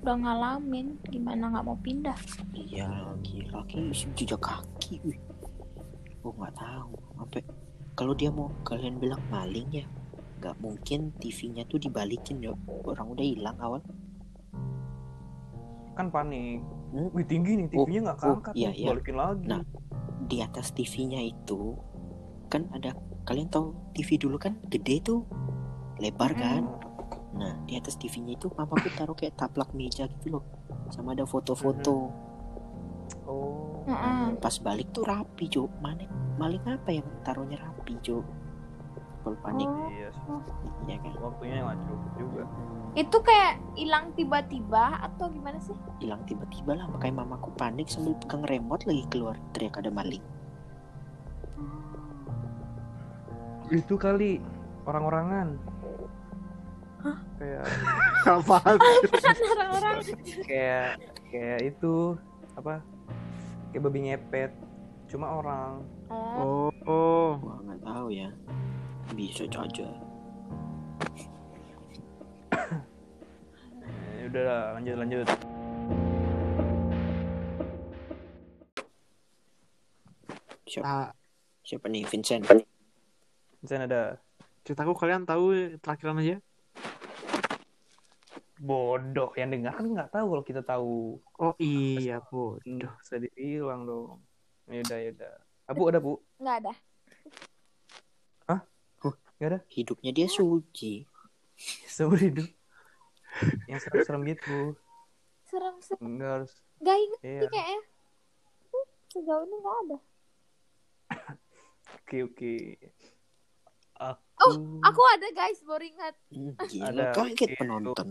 Udah 0.05 0.21
ngalamin, 0.21 1.01
gimana 1.09 1.49
nggak 1.49 1.65
mau 1.65 1.81
pindah? 1.81 2.13
Iya, 2.53 3.09
gila 3.25 3.65
ki 3.65 3.89
jejak 4.13 4.37
kaki. 4.37 5.01
Wih. 5.01 5.17
Oh 6.21 6.29
nggak 6.29 6.53
tahu. 6.61 6.93
Sampai 7.17 7.41
kalau 7.97 8.13
dia 8.13 8.29
mau 8.29 8.53
kalian 8.69 9.01
bilang 9.01 9.17
maling 9.33 9.65
ya, 9.73 9.89
nggak 10.37 10.61
mungkin 10.61 11.09
TV-nya 11.17 11.65
tuh 11.65 11.81
dibalikin 11.81 12.37
ya. 12.37 12.53
Orang 12.85 13.17
udah 13.17 13.25
hilang 13.25 13.57
awal. 13.57 13.81
Kan 15.97 16.13
panik. 16.13 16.61
Hmm? 16.93 17.09
Wih 17.09 17.25
tinggi 17.25 17.65
nih, 17.65 17.67
TV-nya 17.73 17.99
nggak 18.05 18.17
oh, 18.21 18.21
keangkat 18.21 18.53
iya, 18.53 18.69
nih, 18.69 18.77
iya. 18.77 18.87
balikin 18.93 19.15
lagi. 19.17 19.45
Nah. 19.49 19.61
Di 20.29 20.37
atas 20.45 20.69
TV-nya 20.77 21.17
itu 21.25 21.73
kan 22.53 22.69
ada 22.77 22.93
kalian 23.25 23.49
tahu 23.49 23.73
TV 23.97 24.21
dulu 24.21 24.37
kan 24.37 24.53
gede 24.69 25.01
tuh, 25.01 25.25
lebar 25.97 26.29
kan. 26.37 26.93
Nah 27.35 27.53
di 27.67 27.75
atas 27.75 27.99
TV-nya 27.99 28.39
itu 28.39 28.47
papaku 28.47 28.87
taruh 28.95 29.15
kayak 29.15 29.35
taplak 29.35 29.71
meja 29.75 30.07
gitu 30.07 30.39
loh, 30.39 30.43
sama 30.91 31.11
ada 31.13 31.27
foto-foto. 31.27 32.11
Oh. 33.27 33.83
Heeh. 33.85 34.39
Pas 34.39 34.55
balik 34.63 34.89
tuh 34.95 35.05
rapi 35.05 35.45
cuk. 35.51 35.69
Mana 35.83 36.07
maling 36.41 36.63
apa 36.65 36.89
yang 36.89 37.07
taruhnya 37.21 37.59
rapi 37.61 37.99
cuk? 38.01 38.25
Kalau 39.25 39.37
panik, 39.41 39.65
Oh. 39.65 39.89
Iya, 39.89 40.09
sih. 40.13 40.91
ya 40.93 40.97
kan. 41.01 41.13
waktunya 41.17 41.65
cukup 41.65 42.11
juga. 42.13 42.43
Itu 42.93 43.17
kayak 43.25 43.53
hilang 43.75 44.13
tiba-tiba 44.13 45.01
atau 45.01 45.27
gimana 45.33 45.57
sih? 45.59 45.73
hilang 45.99 46.21
tiba-tiba 46.27 46.75
lah 46.75 46.87
makanya 46.91 47.23
mamaku 47.23 47.49
panik 47.55 47.87
sambil 47.89 48.13
pegang 48.21 48.43
remote 48.47 48.83
lagi 48.87 49.03
keluar 49.09 49.35
teriak 49.55 49.79
ada 49.79 49.91
maling 49.91 50.23
Itu 53.73 53.97
kali 53.97 54.37
orang-orangan. 54.85 55.57
Hah? 57.05 57.17
Kayak 57.37 57.65
Apaan? 58.41 58.77
Orang-orang. 58.81 59.97
kayak 60.49 60.89
kayak 61.29 61.59
itu 61.61 62.17
apa? 62.57 62.81
Kayak 63.69 63.81
babi 63.85 63.99
ngepet. 64.09 64.51
Cuma 65.05 65.37
orang. 65.37 65.85
Oh. 66.09 66.41
Oh, 66.41 66.69
oh. 66.89 67.29
wah 67.45 67.57
nggak 67.61 67.81
tahu 67.85 68.09
ya 68.09 68.29
bisa 69.13 69.45
aja 69.45 69.87
Eh, 73.85 74.25
udah 74.25 74.43
lah, 74.43 74.61
lanjut 74.73 74.95
lanjut. 74.97 75.27
siapa 80.65 80.89
Nah, 80.89 81.09
siapa 81.61 81.85
nih 81.87 82.03
Vincent 82.09 82.43
Misalnya 83.61 83.85
ada 83.85 84.03
ceritaku 84.65 84.97
kalian 84.97 85.29
tahu 85.29 85.77
terakhiran 85.77 86.21
aja. 86.21 86.41
Bodoh 88.55 89.31
yang 89.35 89.51
dengar 89.51 89.75
kan 89.75 89.85
nggak 89.85 90.11
tahu 90.11 90.25
kalau 90.31 90.43
kita 90.43 90.61
tahu. 90.63 91.19
Oh 91.39 91.53
iya, 91.59 92.19
bodoh. 92.23 92.93
Bisa 92.99 93.19
dibilang 93.19 93.83
dong. 93.83 94.23
Yaudah, 94.71 94.99
yaudah. 94.99 95.33
Abu 95.67 95.81
ada, 95.89 95.99
Bu? 95.99 96.19
Nggak 96.39 96.57
ada. 96.63 96.73
hidupnya 99.67 100.15
dia 100.15 100.27
suci 100.31 101.03
Seumur 101.87 102.19
hidup. 102.19 102.47
Yang 103.67 103.87
serem-serem 103.87 104.21
gitu. 104.31 104.75
Serem 105.47 105.75
sih. 105.83 105.95
Enggak 105.99 106.29
harus. 106.39 106.53
Gak 106.83 106.97
inget 106.99 107.19
Iya. 107.23 107.39
sih 107.39 107.49
kayaknya. 107.51 107.79
Hmm, 108.71 108.87
Sejauh 109.11 109.43
ini 109.47 109.55
nggak 109.59 109.75
ada. 109.75 109.97
Oke, 111.95 112.17
oke. 112.27 112.53
Aku... 113.95 114.19
Oh, 114.37 114.53
Aku 114.83 115.01
ada 115.09 115.27
guys, 115.31 115.63
baru 115.63 115.83
ingat. 115.83 116.13
Hmm, 116.27 116.51
gila 116.67 116.85
Ada 116.91 117.03
kaget 117.13 117.49
gitu. 117.49 117.55
penonton 117.57 118.07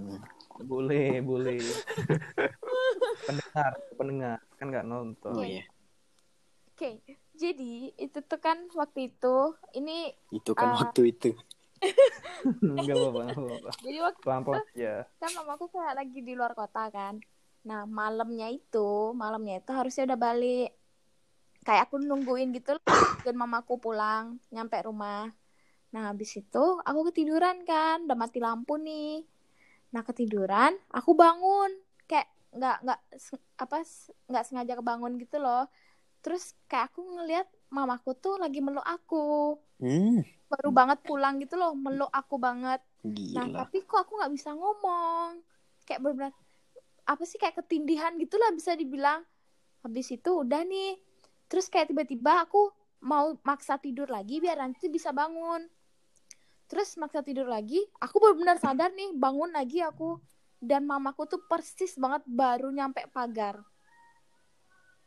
Boleh, 0.60 1.20
boleh. 1.20 1.60
pendengar, 3.22 3.72
pendengar. 3.94 4.38
Kan 4.54 4.66
nggak 4.68 4.86
nonton. 4.86 5.34
oh 5.34 5.44
ya 5.44 5.64
Oke, 6.70 6.98
jadi 7.32 7.94
itu 7.94 8.18
tuh 8.20 8.40
kan 8.40 8.66
waktu 8.72 9.06
itu 9.08 9.36
ini 9.72 10.10
itu 10.28 10.50
kan 10.52 10.74
Ah. 10.74 10.82
waktu 10.82 11.12
itu 11.12 11.30
Enggak 12.64 12.96
apa-apa, 12.96 13.22
jadi 13.78 13.98
waktu 14.00 14.20
Pelan-pelan 14.20 14.64
aja. 14.72 15.04
kan 15.14 15.30
mamaku 15.36 15.68
kayak 15.68 15.94
lagi 15.94 16.18
di 16.18 16.32
luar 16.32 16.50
kota 16.50 16.88
kan. 16.88 17.20
Nah 17.62 17.84
malamnya 17.84 18.48
itu, 18.48 19.12
malamnya 19.12 19.60
itu 19.60 19.70
harusnya 19.70 20.08
udah 20.08 20.18
balik. 20.18 20.72
Kayak 21.60 21.86
aku 21.86 22.00
nungguin 22.00 22.50
gitu 22.52 22.74
loh, 22.74 22.82
dan 23.20 23.36
mamaku 23.36 23.76
pulang, 23.76 24.40
nyampe 24.48 24.80
rumah. 24.80 25.28
Nah 25.94 26.10
habis 26.10 26.34
itu 26.34 26.64
aku 26.82 27.14
ketiduran 27.14 27.62
kan, 27.62 28.02
udah 28.10 28.18
mati 28.18 28.42
lampu 28.42 28.74
nih. 28.74 29.22
Nah 29.94 30.02
ketiduran, 30.02 30.74
aku 30.90 31.14
bangun, 31.14 31.70
kayak 32.10 32.26
nggak 32.50 32.76
nggak 32.82 33.00
apa 33.62 33.76
nggak 34.26 34.44
sengaja 34.44 34.74
kebangun 34.74 35.14
gitu 35.22 35.38
loh. 35.38 35.70
Terus 36.18 36.58
kayak 36.66 36.90
aku 36.90 37.06
ngelihat 37.06 37.46
mamaku 37.70 38.10
tuh 38.18 38.42
lagi 38.42 38.58
meluk 38.58 38.82
aku, 38.82 39.54
hmm, 39.78 40.26
baru 40.50 40.74
banget 40.74 40.98
pulang 41.06 41.38
gitu 41.38 41.54
loh, 41.54 41.78
meluk 41.78 42.10
aku 42.10 42.42
banget. 42.42 42.82
Nah, 43.34 43.46
gila 43.46 43.62
tapi 43.62 43.86
kok 43.86 44.02
aku 44.02 44.18
nggak 44.18 44.32
bisa 44.34 44.50
ngomong. 44.50 45.38
Kayak 45.86 46.00
benar 46.02 46.32
apa 47.04 47.22
sih 47.28 47.36
kayak 47.36 47.60
ketindihan 47.62 48.16
gitulah 48.18 48.50
bisa 48.50 48.74
dibilang. 48.74 49.22
Habis 49.86 50.16
itu 50.16 50.30
udah 50.42 50.64
nih. 50.66 50.98
Terus 51.46 51.70
kayak 51.70 51.92
tiba-tiba 51.92 52.42
aku 52.48 52.72
mau 53.04 53.36
maksa 53.44 53.76
tidur 53.76 54.08
lagi 54.08 54.40
biar 54.40 54.58
nanti 54.58 54.88
bisa 54.88 55.12
bangun. 55.12 55.68
Terus 56.64 56.96
maksa 56.96 57.20
tidur 57.20 57.46
lagi, 57.46 57.78
aku 58.00 58.16
benar-benar 58.18 58.56
sadar 58.56 58.90
nih, 58.92 59.12
bangun 59.14 59.52
lagi 59.52 59.84
aku. 59.84 60.16
Dan 60.58 60.88
mamaku 60.88 61.28
tuh 61.28 61.40
persis 61.44 61.92
banget 61.94 62.24
baru 62.24 62.72
nyampe 62.72 63.04
pagar. 63.12 63.60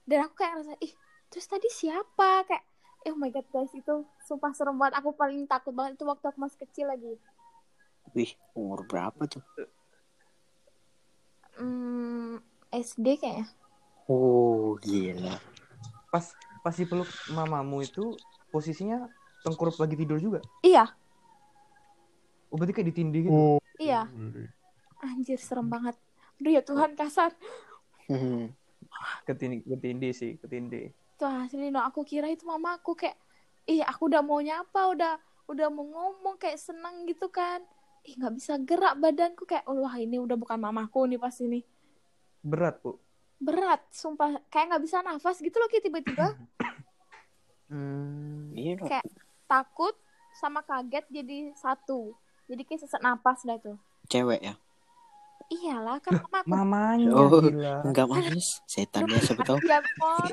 Dan 0.06 0.24
aku 0.24 0.38
kayak 0.38 0.54
ngerasa, 0.62 0.74
ih, 0.80 0.94
terus 1.28 1.50
tadi 1.50 1.68
siapa? 1.68 2.46
Kayak, 2.46 2.64
eh, 3.04 3.12
oh 3.12 3.18
my 3.18 3.34
god 3.34 3.48
guys, 3.50 3.74
itu 3.74 4.06
sumpah 4.24 4.54
serem 4.54 4.78
banget. 4.78 5.02
Aku 5.02 5.18
paling 5.18 5.50
takut 5.50 5.74
banget 5.74 5.98
itu 5.98 6.06
waktu 6.06 6.26
aku 6.30 6.38
masih 6.40 6.60
kecil 6.64 6.88
lagi. 6.88 7.18
wih 8.16 8.32
umur 8.56 8.88
berapa 8.88 9.28
tuh 9.28 9.44
Hmm, 11.60 12.40
SD 12.72 13.20
kayaknya. 13.20 13.52
oh 14.08 14.80
gila 14.80 15.36
Pas 16.08 16.32
pas 16.64 16.72
dipeluk 16.72 17.10
mamamu 17.36 17.84
itu 17.84 18.16
posisinya 18.48 19.12
tengkurup 19.44 19.76
lagi 19.76 20.00
tidur 20.00 20.24
juga. 20.24 20.40
Iya, 20.64 20.88
Oh, 22.48 22.56
berarti 22.56 22.74
kayak 22.74 22.88
ditindih 22.96 23.22
gitu. 23.28 23.36
Oh. 23.36 23.60
iya. 23.78 24.08
Anjir, 25.04 25.38
serem 25.38 25.68
banget. 25.68 25.96
Aduh 26.40 26.52
ya 26.54 26.62
Tuhan, 26.64 26.96
kasar. 26.96 27.34
Hmm, 28.08 28.56
Ketindih, 29.28 29.62
ketindih 29.68 30.12
sih, 30.16 30.32
ketindih. 30.40 30.96
Tuh 31.20 31.28
asli 31.28 31.70
no, 31.74 31.82
aku 31.84 32.06
kira 32.08 32.30
itu 32.30 32.46
mama 32.48 32.78
aku 32.78 32.94
kayak, 32.96 33.18
ih 33.68 33.84
aku 33.84 34.08
udah 34.08 34.22
mau 34.24 34.40
nyapa, 34.40 34.94
udah 34.94 35.14
udah 35.50 35.68
mau 35.68 35.86
ngomong 35.86 36.36
kayak 36.40 36.62
seneng 36.62 37.04
gitu 37.10 37.28
kan. 37.28 37.60
Ih 38.08 38.16
nggak 38.16 38.34
bisa 38.38 38.54
gerak 38.64 38.96
badanku 39.02 39.44
kayak, 39.44 39.68
oh, 39.68 39.84
wah 39.84 39.98
ini 40.00 40.22
udah 40.22 40.40
bukan 40.40 40.56
mamaku 40.56 41.10
nih 41.10 41.20
pas 41.20 41.36
ini. 41.44 41.66
Berat, 42.40 42.80
Bu. 42.80 42.96
Berat, 43.38 43.82
sumpah. 43.92 44.40
Kayak 44.48 44.78
nggak 44.78 44.84
bisa 44.88 44.98
nafas 45.04 45.38
gitu 45.44 45.58
loh, 45.60 45.68
kayak 45.68 45.84
tiba-tiba 45.84 46.28
Hmm. 47.68 48.56
iya 48.56 48.80
kayak 48.80 49.04
takut 49.44 49.92
sama 50.40 50.64
kaget 50.64 51.04
jadi 51.12 51.52
satu. 51.52 52.16
Jadi 52.48 52.62
kayak 52.64 52.82
sesak 52.82 53.02
napas 53.02 53.44
dah 53.44 53.58
tuh. 53.58 53.76
cewek 54.08 54.40
ya 54.42 54.56
Iyalah 55.48 56.04
kan 56.04 56.20
mama 56.20 56.38
aku 56.38 56.48
Mamanya 56.52 57.08
Oh, 57.10 57.40
gila. 57.40 57.80
Enggak 57.82 58.08
manis. 58.08 58.60
Setannya 58.68 59.16
siapa 59.18 59.48
tahu. 59.48 59.56
mor. 59.96 60.28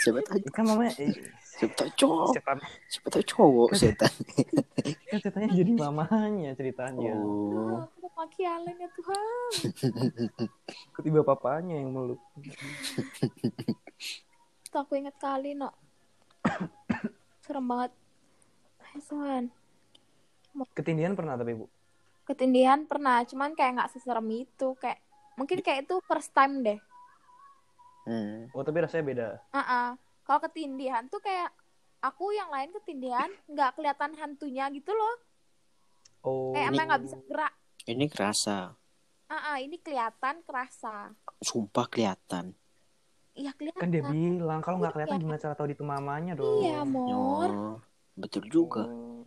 Siapa 0.00 0.20
tahu. 0.22 0.36
Ya 0.40 0.50
kan 0.50 0.64
mamanya 0.64 0.92
eh, 0.96 1.12
Siapa 1.44 1.76
tahu 1.76 1.88
cowok. 1.94 2.32
setan 2.32 2.56
Siapa 2.88 3.08
tahu 3.10 3.24
cowok 3.26 3.68
setan. 3.76 4.12
kan 5.04 5.18
ceritanya 5.20 5.48
jadi 5.52 5.72
mamanya 5.76 6.50
ceritanya. 6.56 7.12
Oh. 7.12 7.84
Aku 7.84 7.96
mau 8.00 8.24
maki 8.24 8.48
Alen 8.48 8.80
ya 8.80 8.88
Tuhan. 8.88 9.50
Ketiba 10.96 11.20
papanya 11.20 11.76
yang 11.76 11.92
meluk. 11.92 12.20
Tuh 14.66 14.80
aku 14.80 14.96
inget 14.96 15.20
kali 15.20 15.52
no. 15.52 15.68
Serem 17.44 17.68
banget. 17.68 17.92
Tuhan. 19.04 19.52
Ketindihan 20.74 21.14
pernah 21.14 21.34
tapi 21.38 21.54
bu. 21.56 21.66
Ketindihan 22.26 22.86
pernah, 22.86 23.26
cuman 23.26 23.54
kayak 23.58 23.72
nggak 23.80 23.90
seserem 23.96 24.26
itu. 24.30 24.76
Kayak 24.78 24.98
mungkin 25.34 25.58
kayak 25.64 25.88
itu 25.88 25.98
first 26.04 26.30
time 26.30 26.62
deh. 26.62 26.78
Hmm. 28.06 28.48
Oh 28.56 28.62
tapi 28.64 28.82
rasanya 28.82 29.04
beda. 29.04 29.28
Ah, 29.52 29.94
Kalau 30.24 30.40
ketindihan 30.46 31.10
tuh 31.10 31.18
kayak 31.18 31.50
aku 32.00 32.32
yang 32.32 32.48
lain 32.54 32.70
ketindihan 32.70 33.28
nggak 33.50 33.76
kelihatan 33.76 34.14
hantunya 34.14 34.70
gitu 34.70 34.94
loh. 34.94 35.16
Oh. 36.22 36.52
Kayak 36.54 36.66
emang 36.70 36.86
nggak 36.86 37.02
bisa 37.02 37.18
gerak. 37.26 37.52
Ini 37.88 38.04
kerasa. 38.06 38.58
Ah, 39.30 39.62
ini 39.62 39.78
kelihatan 39.78 40.42
kerasa. 40.42 41.14
Sumpah 41.38 41.86
kelihatan. 41.86 42.50
Iya 43.38 43.54
kelihatan. 43.54 43.78
Kan 43.78 43.94
dia 43.94 44.02
bilang 44.02 44.60
kalau 44.60 44.82
nggak 44.82 44.94
kelihatan 44.98 45.22
gimana 45.22 45.38
cara 45.38 45.54
tahu 45.54 45.70
itu 45.70 45.86
mamanya 45.86 46.34
dong. 46.34 46.66
Iya, 46.66 46.82
Mor. 46.82 47.50
Oh, 47.50 47.76
betul 48.18 48.50
juga. 48.50 48.90
Oh. 48.90 49.22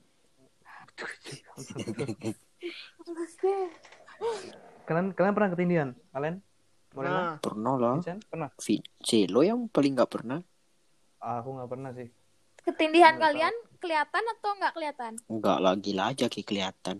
Kalian 4.83 5.15
kalian 5.15 5.33
pernah 5.33 5.49
ketindihan? 5.51 5.89
Kalian? 6.11 6.35
Morena? 6.93 7.13
Nah, 7.13 7.35
Pernah 7.41 7.73
lah. 7.79 7.93
Vincent? 7.97 8.21
Pernah? 8.29 8.49
Celo 9.01 9.41
yang 9.41 9.65
paling 9.71 9.97
nggak 9.97 10.11
pernah. 10.11 10.39
Ah, 11.17 11.39
aku 11.41 11.55
nggak 11.57 11.69
pernah 11.71 11.91
sih. 11.95 12.11
Ketindihan 12.63 13.15
Nggak 13.19 13.23
kalian 13.33 13.55
kelihatan 13.79 14.23
atau 14.37 14.51
nggak 14.55 14.73
kelihatan? 14.75 15.11
Enggak 15.27 15.59
lagi 15.59 15.91
lah 15.91 16.11
aja 16.11 16.27
kayak 16.31 16.47
kelihatan. 16.47 16.97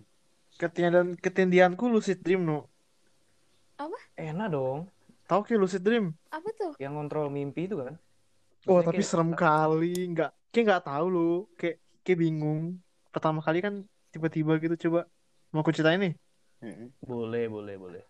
ketindihan 0.54 1.18
ketindihanku 1.18 1.90
lucid 1.90 2.22
dream 2.22 2.46
no. 2.46 2.70
Enak 4.14 4.54
dong. 4.54 4.86
Tahu 5.26 5.40
kayak 5.42 5.60
lucid 5.66 5.82
dream? 5.82 6.14
Apa 6.30 6.46
tuh? 6.54 6.72
Yang 6.78 6.94
kontrol 6.94 7.26
mimpi 7.26 7.66
itu 7.66 7.74
kan? 7.80 7.98
Oh, 8.64 8.78
Maksudnya 8.78 8.86
tapi 8.86 9.00
kayak- 9.02 9.08
serem 9.10 9.30
kali. 9.34 9.96
Nggak, 10.14 10.30
kayak 10.54 10.64
nggak 10.70 10.84
tahu 10.86 11.06
lu. 11.10 11.32
Kayak 11.58 11.76
kayak 12.06 12.18
bingung. 12.22 12.62
Pertama 13.14 13.38
kali 13.38 13.62
kan 13.62 13.86
tiba-tiba 14.10 14.58
gitu 14.58 14.90
coba. 14.90 15.06
Mau 15.54 15.62
aku 15.62 15.70
ceritain 15.70 16.02
nih. 16.02 16.14
Boleh, 16.98 17.46
boleh, 17.46 17.78
boleh. 17.78 18.02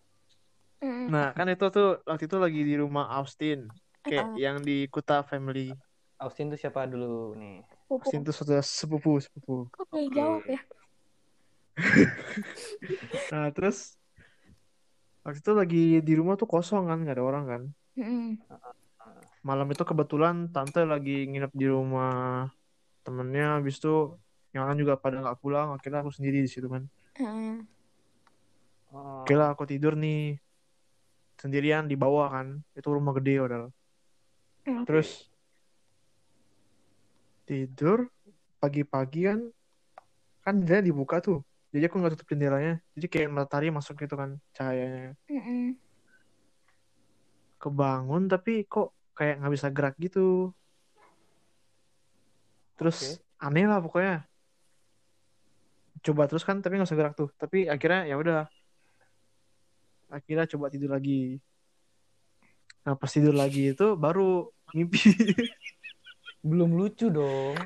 Nah, 1.13 1.29
kan 1.37 1.45
itu 1.45 1.65
tuh 1.69 2.01
waktu 2.09 2.25
itu 2.25 2.37
lagi 2.41 2.61
di 2.65 2.75
rumah 2.81 3.05
Austin. 3.21 3.69
Kayak 4.01 4.33
yang 4.33 4.57
di 4.65 4.89
Kuta 4.89 5.21
Family. 5.21 5.77
Austin 6.17 6.49
tuh 6.49 6.57
siapa 6.57 6.89
dulu 6.89 7.37
nih? 7.37 7.61
pupuk. 7.85 8.09
Austin 8.09 8.21
tuh 8.25 8.33
saudara 8.33 8.63
sepupu, 8.65 9.21
sepupu. 9.21 9.69
Kok 9.69 9.85
boleh 9.93 10.09
jawab 10.09 10.43
ya? 10.49 10.59
Nah, 13.33 13.49
terus 13.51 13.99
waktu 15.25 15.41
itu 15.41 15.51
lagi 15.51 15.83
di 16.05 16.13
rumah 16.13 16.37
tuh 16.37 16.47
kosong 16.47 16.85
kan, 16.87 17.01
nggak 17.01 17.17
ada 17.17 17.25
orang 17.25 17.45
kan. 17.45 17.61
Mm, 17.97 18.37
Malam 19.45 19.67
itu 19.69 19.83
kebetulan 19.85 20.49
tante 20.49 20.81
lagi 20.85 21.29
nginep 21.29 21.51
di 21.53 21.67
rumah 21.69 22.49
temennya, 23.05 23.61
habis 23.61 23.77
itu 23.77 24.17
yang 24.55 24.63
lain 24.71 24.79
juga 24.87 24.95
pada 24.95 25.19
nggak 25.19 25.39
pulang, 25.43 25.75
akhirnya 25.75 25.99
aku 25.99 26.11
sendiri 26.15 26.39
di 26.39 26.47
situ 26.47 26.67
kan. 26.71 26.87
mm, 27.19 27.67
Oh, 28.95 29.27
Oke 29.27 29.35
lah, 29.35 29.51
aku 29.51 29.67
tidur 29.67 29.99
nih. 29.99 30.39
Sendirian 31.35 31.91
di 31.91 31.99
bawah 31.99 32.31
kan, 32.31 32.47
itu 32.71 32.87
rumah 32.87 33.11
gede 33.19 33.43
padahal. 33.43 33.65
mm. 34.65 34.83
Terus 34.87 35.27
tidur. 37.45 38.07
Pagi-pagi 38.55 39.21
kan, 39.29 39.39
kan 40.41 40.53
jendela 40.57 40.81
dibuka 40.81 41.21
tuh, 41.21 41.45
jadi 41.69 41.85
aku 41.85 42.01
nggak 42.01 42.17
tutup 42.17 42.33
jendelanya, 42.33 42.81
jadi 42.97 43.05
kayak 43.13 43.29
matahari 43.29 43.69
masuk 43.69 43.93
gitu 44.01 44.15
kan 44.17 44.41
cahayanya. 44.57 45.13
Mm-mm. 45.29 45.77
kebangun 47.61 48.29
tapi 48.29 48.61
kok 48.65 48.93
kayak 49.17 49.41
nggak 49.41 49.53
bisa 49.53 49.67
gerak 49.69 49.95
gitu. 50.01 50.53
Terus 52.77 53.19
aneh 53.41 53.65
lah 53.69 53.79
pokoknya 53.81 54.25
coba 56.05 56.29
terus 56.29 56.45
kan 56.45 56.61
tapi 56.61 56.77
nggak 56.77 56.85
bisa 56.85 56.97
gerak 56.97 57.13
tuh. 57.17 57.29
Tapi 57.33 57.65
akhirnya 57.65 58.05
ya 58.05 58.15
udah. 58.21 58.45
Akhirnya 60.13 60.45
coba 60.45 60.69
tidur 60.69 60.93
lagi. 60.93 61.41
Nah 62.85 62.93
pas 62.93 63.09
tidur 63.09 63.33
lagi 63.33 63.73
itu 63.73 63.97
baru 63.97 64.53
mimpi. 64.77 65.01
Belum 66.45 66.77
lucu 66.77 67.09
dong. 67.09 67.57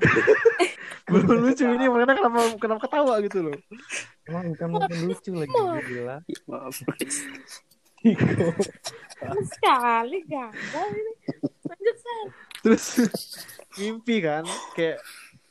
belum 1.09 1.41
lucu 1.41 1.65
ini 1.65 1.89
makanya 1.89 2.21
kenapa 2.21 2.39
kenapa 2.61 2.81
ketawa 2.85 3.17
gitu 3.25 3.49
loh. 3.49 3.57
Emang 4.29 4.53
bukan 4.53 4.67
bukan 4.77 4.99
lucu 5.09 5.31
lagi 5.33 5.57
gila. 5.89 6.17
Maaf. 6.45 6.85
Sekali 9.49 10.17
gagal 10.29 10.89
ini. 10.93 11.13
Lanjut, 11.65 11.97
terus 12.61 12.85
mimpi 13.81 14.21
kan 14.21 14.45
kayak 14.77 15.01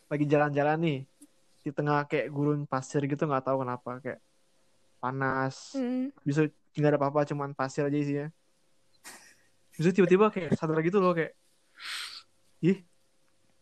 lagi 0.07 0.25
jalan-jalan 0.31 0.79
nih 0.79 0.99
di 1.69 1.77
tengah 1.77 2.09
kayak 2.09 2.33
gurun 2.33 2.65
pasir 2.65 3.05
gitu 3.05 3.29
nggak 3.29 3.45
tahu 3.45 3.61
kenapa 3.61 4.01
kayak 4.01 4.21
panas 4.99 5.77
Mm. 5.77 6.09
bisa 6.25 6.49
nggak 6.75 6.91
ada 6.91 6.99
apa-apa 6.99 7.29
cuman 7.29 7.53
pasir 7.53 7.85
aja 7.85 7.99
isinya 8.01 8.27
bisa 9.77 9.93
tiba-tiba 9.93 10.33
kayak 10.33 10.57
sadar 10.57 10.81
gitu 10.81 10.99
loh 10.99 11.13
kayak 11.13 11.37
ih 12.65 12.83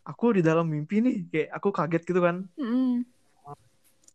aku 0.06 0.38
di 0.38 0.42
dalam 0.46 0.64
mimpi 0.64 1.02
nih 1.02 1.16
kayak 1.28 1.48
aku 1.52 1.68
kaget 1.74 2.02
gitu 2.06 2.22
kan 2.22 2.46
Mm. 2.56 3.02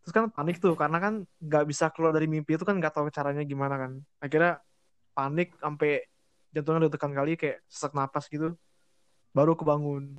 terus 0.02 0.14
kan 0.16 0.32
panik 0.34 0.58
tuh 0.58 0.74
karena 0.74 0.98
kan 0.98 1.14
nggak 1.38 1.68
bisa 1.70 1.92
keluar 1.94 2.10
dari 2.10 2.26
mimpi 2.26 2.58
itu 2.58 2.66
kan 2.66 2.74
nggak 2.74 2.96
tahu 2.96 3.12
caranya 3.14 3.46
gimana 3.46 3.76
kan 3.78 3.92
akhirnya 4.18 4.58
panik 5.14 5.54
sampai 5.62 6.08
jantungnya 6.50 6.88
udah 6.88 6.94
tekan 6.96 7.14
kali 7.14 7.38
kayak 7.38 7.62
sesak 7.70 7.94
napas 7.94 8.26
gitu 8.32 8.56
baru 9.36 9.54
kebangun 9.54 10.16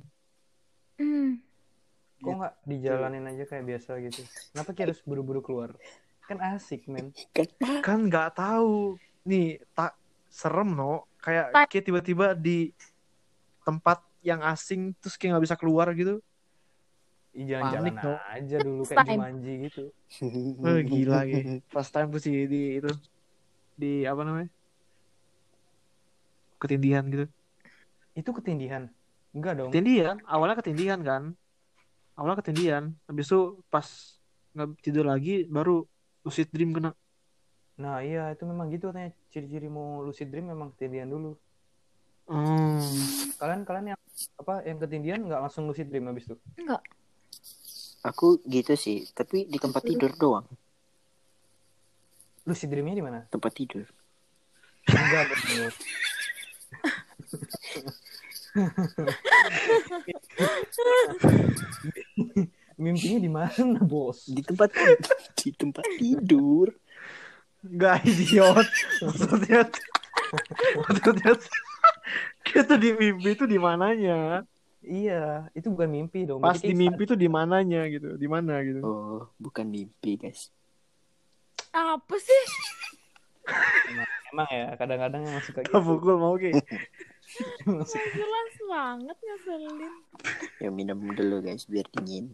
Mm. 0.93 1.41
Kok 2.23 2.33
nggak 2.39 2.53
dijalanin 2.63 3.27
aja 3.27 3.43
kayak 3.43 3.65
biasa 3.67 3.91
gitu? 3.99 4.21
Kenapa 4.55 4.69
kayak 4.71 4.87
harus 4.89 5.01
buru-buru 5.03 5.43
keluar? 5.43 5.75
Kan 6.23 6.39
asik, 6.39 6.87
men. 6.87 7.11
Kan 7.35 7.47
kan 7.83 7.99
nggak 8.07 8.39
tahu 8.39 8.95
nih 9.27 9.59
tak 9.75 9.99
serem 10.31 10.73
no 10.73 11.05
kayak 11.21 11.53
kayak 11.69 11.85
tiba-tiba 11.85 12.33
di 12.35 12.73
tempat 13.63 14.01
yang 14.25 14.41
asing 14.43 14.95
terus 14.99 15.15
kayak 15.15 15.37
nggak 15.37 15.45
bisa 15.45 15.55
keluar 15.59 15.87
gitu 15.95 16.19
Ih, 17.33 17.49
jalan-jalan 17.49 17.97
no. 17.97 18.13
aja 18.29 18.57
dulu 18.61 18.81
kayak. 18.85 19.09
Jumanji 19.09 19.53
gitu. 19.65 19.83
Oh, 20.65 20.77
gila 20.85 21.25
gitu. 21.25 21.65
First 21.73 21.89
time 21.89 22.13
sih 22.21 22.45
di 22.45 22.77
itu 22.77 22.91
di 23.73 24.05
apa 24.05 24.21
namanya? 24.21 24.49
Ketindihan 26.61 27.03
gitu. 27.09 27.25
Itu 28.13 28.29
ketindihan. 28.37 28.93
Enggak 29.33 29.57
dong. 29.57 29.73
Ketindihan, 29.73 30.21
awalnya 30.29 30.61
ketindihan 30.61 31.01
kan. 31.01 31.23
Awalnya 32.13 32.45
ketindihan, 32.45 32.83
habis 33.09 33.25
itu 33.25 33.57
pas 33.73 33.87
nggak 34.53 34.69
tidur 34.85 35.09
lagi 35.09 35.49
baru 35.49 35.81
lucid 36.21 36.53
dream 36.53 36.71
kena. 36.71 36.93
Nah, 37.81 38.05
iya 38.05 38.29
itu 38.29 38.45
memang 38.45 38.69
gitu 38.69 38.93
katanya. 38.93 39.09
Ciri-ciri 39.33 39.65
mau 39.65 40.05
lucid 40.05 40.29
dream 40.29 40.53
memang 40.53 40.69
ketindihan 40.77 41.09
dulu. 41.09 41.33
Hmm. 42.29 42.79
Kalian 43.41 43.65
kalian 43.65 43.85
yang 43.97 43.99
apa 44.39 44.63
yang 44.63 44.77
ketindihan 44.77 45.19
nggak 45.25 45.41
langsung 45.41 45.65
lucid 45.65 45.89
dream 45.89 46.05
habis 46.05 46.29
itu? 46.29 46.37
Enggak. 46.55 46.85
Aku 48.03 48.39
gitu 48.45 48.77
sih, 48.77 49.09
tapi 49.15 49.49
di 49.49 49.57
tempat 49.57 49.81
tidur 49.81 50.13
doang. 50.13 50.45
Lucid 52.45 52.69
dreamnya 52.69 52.99
di 52.99 53.03
mana? 53.03 53.19
Tempat 53.31 53.51
tidur. 53.57 53.87
Enggak. 54.85 55.33
Mimpinya 62.77 63.19
di 63.21 63.31
mana, 63.31 63.77
Bos? 63.81 64.29
Di 64.29 64.41
tempat 64.45 64.69
di 65.37 65.49
tempat 65.53 65.85
tidur. 65.97 66.73
Gak 67.63 68.03
idiot. 68.03 68.67
Maksudnya 69.01 69.69
maksudnya 70.77 71.33
kita 72.43 72.75
di 72.75 72.91
mimpi 72.93 73.33
itu 73.33 73.45
di 73.47 73.57
mananya? 73.61 74.43
Iya, 74.83 75.47
itu 75.55 75.71
bukan 75.71 75.87
mimpi 75.87 76.27
dong. 76.27 76.43
Pas 76.43 76.59
di 76.59 76.75
mimpi 76.75 77.07
itu 77.07 77.15
di 77.15 77.31
mananya 77.31 77.87
gitu, 77.87 78.19
di 78.19 78.27
mana 78.27 78.59
gitu. 78.67 78.83
Oh, 78.83 79.31
bukan 79.39 79.63
mimpi, 79.63 80.19
guys. 80.19 80.51
Apa 81.71 82.19
sih? 82.19 82.43
Emang 84.35 84.49
ya, 84.51 84.75
kadang-kadang 84.75 85.23
emang 85.23 85.39
suka 85.39 85.63
Kita 85.63 85.79
gitu. 85.79 85.87
pukul 85.87 86.19
mau 86.19 86.35
ki. 86.35 86.51
Jelas 88.19 88.53
banget 88.69 89.17
ngeselin. 89.17 89.93
Ya 90.61 90.69
minum 90.69 90.99
dulu, 91.13 91.41
guys, 91.41 91.65
biar 91.65 91.87
dingin. 91.93 92.33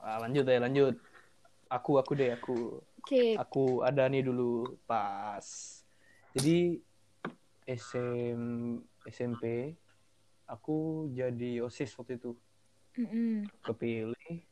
Ah, 0.00 0.22
lanjut 0.22 0.46
ya, 0.46 0.62
lanjut. 0.62 0.96
Aku, 1.70 2.00
aku 2.00 2.12
deh, 2.18 2.34
aku. 2.34 2.80
Oke. 3.00 3.34
aku 3.34 3.80
ada 3.82 4.06
nih 4.06 4.22
dulu 4.22 4.78
pas 4.86 5.42
jadi 6.36 6.78
SM 7.66 8.76
SMP 9.08 9.74
aku 10.44 11.08
jadi 11.10 11.64
osis 11.64 11.90
waktu 11.98 12.22
itu 12.22 12.38
Mm-mm. 13.00 13.50
kepilih 13.66 14.46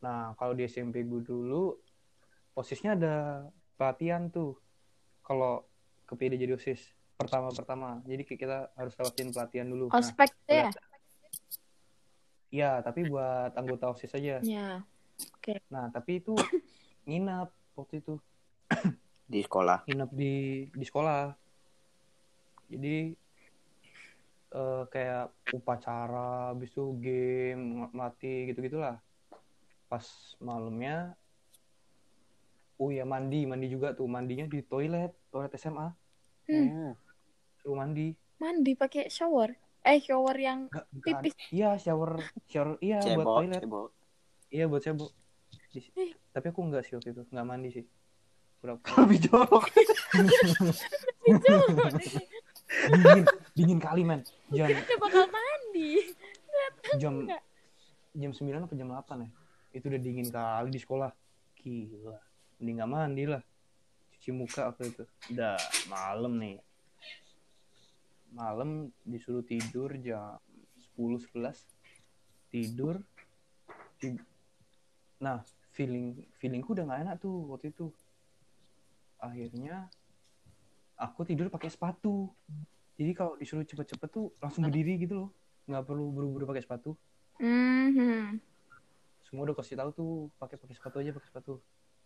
nah 0.00 0.32
kalau 0.40 0.56
di 0.56 0.64
SMP 0.64 1.04
gue 1.04 1.20
dulu 1.20 1.76
osisnya 2.54 2.94
ada 2.96 3.16
pelatihan 3.76 4.32
tuh 4.32 4.56
kalau 5.20 5.66
kepilih 6.08 6.40
jadi 6.40 6.56
osis 6.56 6.88
pertama 7.22 7.48
pertama. 7.54 7.88
Jadi 8.04 8.22
kayak 8.26 8.40
kita 8.40 8.58
harus 8.74 8.94
lewatin 8.98 9.28
pelatihan 9.30 9.68
dulu. 9.70 9.86
Nah 9.88 9.98
Ospek 9.98 10.30
tuh 10.44 10.54
ya? 10.54 10.70
ya 12.52 12.70
tapi 12.84 13.08
buat 13.08 13.56
anggota 13.56 13.94
osis 13.94 14.12
aja. 14.12 14.42
Ya. 14.44 14.84
nah 15.70 15.88
tapi 15.88 16.18
itu 16.18 16.34
nginap 17.08 17.54
waktu 17.78 18.02
itu. 18.02 18.18
Di 19.32 19.40
sekolah. 19.40 19.88
Nginep 19.88 20.10
di 20.12 20.34
di 20.68 20.84
sekolah. 20.84 21.32
Jadi 22.68 22.96
eh, 24.52 24.82
kayak 24.92 25.32
upacara 25.56 26.52
habis 26.52 26.68
itu 26.68 26.84
game 27.00 27.88
mati 27.96 28.52
gitu 28.52 28.60
gitulah 28.60 29.00
pas 29.88 30.04
malamnya 30.36 31.16
oh 32.76 32.92
ya 32.92 33.08
mandi. 33.08 33.48
Mandi 33.48 33.72
juga 33.72 33.96
tuh. 33.96 34.04
Mandinya 34.04 34.44
di 34.44 34.60
toilet 34.60 35.16
toilet 35.32 35.56
SMA 35.56 35.88
Hmm. 36.50 36.98
Suruh 37.62 37.76
mandi 37.76 38.10
Mandi 38.36 38.74
pakai 38.74 39.06
shower. 39.06 39.54
Eh, 39.80 39.98
shower 39.98 40.34
yang 40.36 40.66
bukan. 40.66 40.98
Pipis. 41.00 41.34
iya 41.48 41.74
shower 41.74 42.18
shower 42.44 42.78
iya 42.78 42.98
buat 42.98 43.06
cebok 43.16 43.34
toilet 43.36 43.60
cebok 43.60 43.88
iya 44.48 44.64
buat 44.64 44.78
cebok 44.80 45.10
Di- 45.68 45.90
Eh. 45.96 46.10
tapi 46.30 46.46
aku 46.48 46.60
enggak 46.60 46.82
sih 46.84 46.94
waktu 46.94 47.10
itu 47.10 47.22
enggak 47.24 47.42
mandi 47.44 47.70
sih 47.72 47.84
berapa 48.60 48.78
Lebih 49.00 49.18
jorok. 49.20 49.64
dingin 52.92 53.24
dingin 53.52 53.78
kali 53.78 54.02
men 54.02 54.22
jam 54.48 54.70
Dia 54.80 54.96
bakal 54.96 55.26
mandi. 55.28 55.90
jam 56.94 57.14
Enggak. 57.22 57.42
jam 58.12 58.30
9 58.30 58.38
apa 58.60 58.74
jam 58.74 58.88
8 58.88 59.02
ya 59.18 59.28
itu 59.72 59.84
udah 59.84 60.00
dingin 60.00 60.28
kali 60.28 60.68
di 60.68 60.78
sekolah 60.78 61.10
gila 61.56 62.18
mending 62.56 62.76
nggak 62.76 62.86
mandi 62.88 63.24
lah 63.24 63.42
cuci 64.12 64.30
muka 64.30 64.68
waktu 64.68 64.92
itu 64.92 65.02
udah 65.32 65.56
malam 65.88 66.36
nih 66.36 66.60
malam 68.32 68.88
disuruh 69.04 69.44
tidur 69.44 69.92
jam 70.00 70.40
10 70.96 71.20
11 71.20 71.68
tidur 72.48 73.00
Ti- 73.96 74.18
nah 75.22 75.40
feeling 75.72 76.18
feelingku 76.36 76.74
udah 76.74 76.84
nggak 76.84 77.00
enak 77.06 77.16
tuh 77.22 77.48
waktu 77.54 77.70
itu. 77.70 77.88
Akhirnya 79.22 79.86
aku 80.98 81.22
tidur 81.22 81.48
pakai 81.48 81.70
sepatu. 81.70 82.28
Jadi 82.98 83.12
kalau 83.16 83.38
disuruh 83.38 83.64
cepet-cepet 83.64 84.08
tuh 84.10 84.34
langsung 84.42 84.66
berdiri 84.66 84.98
gitu 85.00 85.14
loh. 85.16 85.30
Nggak 85.70 85.84
perlu 85.86 86.10
buru-buru 86.12 86.44
pakai 86.48 86.64
sepatu. 86.64 86.96
Mhm. 87.40 88.38
semua 89.22 89.48
udah 89.48 89.56
kasih 89.56 89.80
tahu 89.80 89.90
tuh 89.96 90.10
pakai 90.36 90.60
pakai 90.60 90.76
sepatu 90.76 91.00
aja 91.00 91.08
pakai 91.16 91.28
sepatu. 91.32 91.52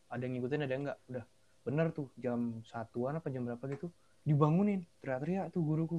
Ada 0.06 0.30
yang 0.30 0.38
ngikutin 0.38 0.62
ada 0.62 0.72
yang 0.78 0.82
enggak 0.86 0.98
udah 1.10 1.24
bener 1.66 1.86
tuh 1.90 2.06
jam 2.22 2.62
satuan 2.62 3.18
apa 3.18 3.26
jam 3.34 3.42
berapa 3.42 3.66
gitu 3.66 3.90
dibangunin. 4.22 4.86
Teriak-teriak 5.02 5.50
tuh 5.50 5.58
guruku 5.66 5.98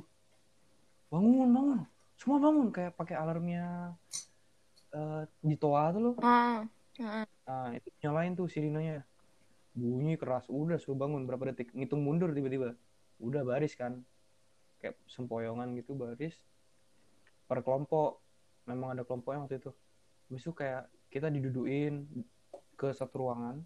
bangun 1.08 1.50
bangun. 1.52 1.80
Semua 2.18 2.38
bangun 2.42 2.68
kayak 2.74 2.94
pakai 2.98 3.16
alarmnya 3.16 3.94
eh, 4.92 5.24
di 5.42 5.56
toa 5.56 5.94
tuh 5.94 6.02
loh. 6.02 6.16
Ah. 6.22 6.66
ah. 7.00 7.26
nah 7.48 7.70
itu 7.72 7.88
nyalain 8.04 8.34
tuh 8.34 8.50
sirinenya 8.50 9.06
bunyi 9.78 10.18
keras. 10.18 10.50
Udah 10.50 10.82
suruh 10.82 10.98
bangun. 10.98 11.24
Berapa 11.30 11.54
detik? 11.54 11.72
Ngitung 11.72 12.02
mundur 12.02 12.34
tiba-tiba. 12.34 12.74
Udah 13.22 13.46
baris 13.46 13.78
kan. 13.78 14.02
Kayak 14.82 14.98
sempoyongan 15.08 15.78
gitu 15.78 15.94
baris. 15.94 16.36
Per 17.46 17.62
kelompok. 17.62 18.20
Memang 18.68 18.98
ada 18.98 19.04
kelompoknya 19.08 19.48
waktu 19.48 19.62
itu. 19.64 19.72
Habis 20.28 20.44
itu 20.44 20.54
kayak 20.58 20.92
kita 21.08 21.32
diduduin 21.32 22.04
ke 22.76 22.92
satu 22.92 23.24
ruangan. 23.24 23.64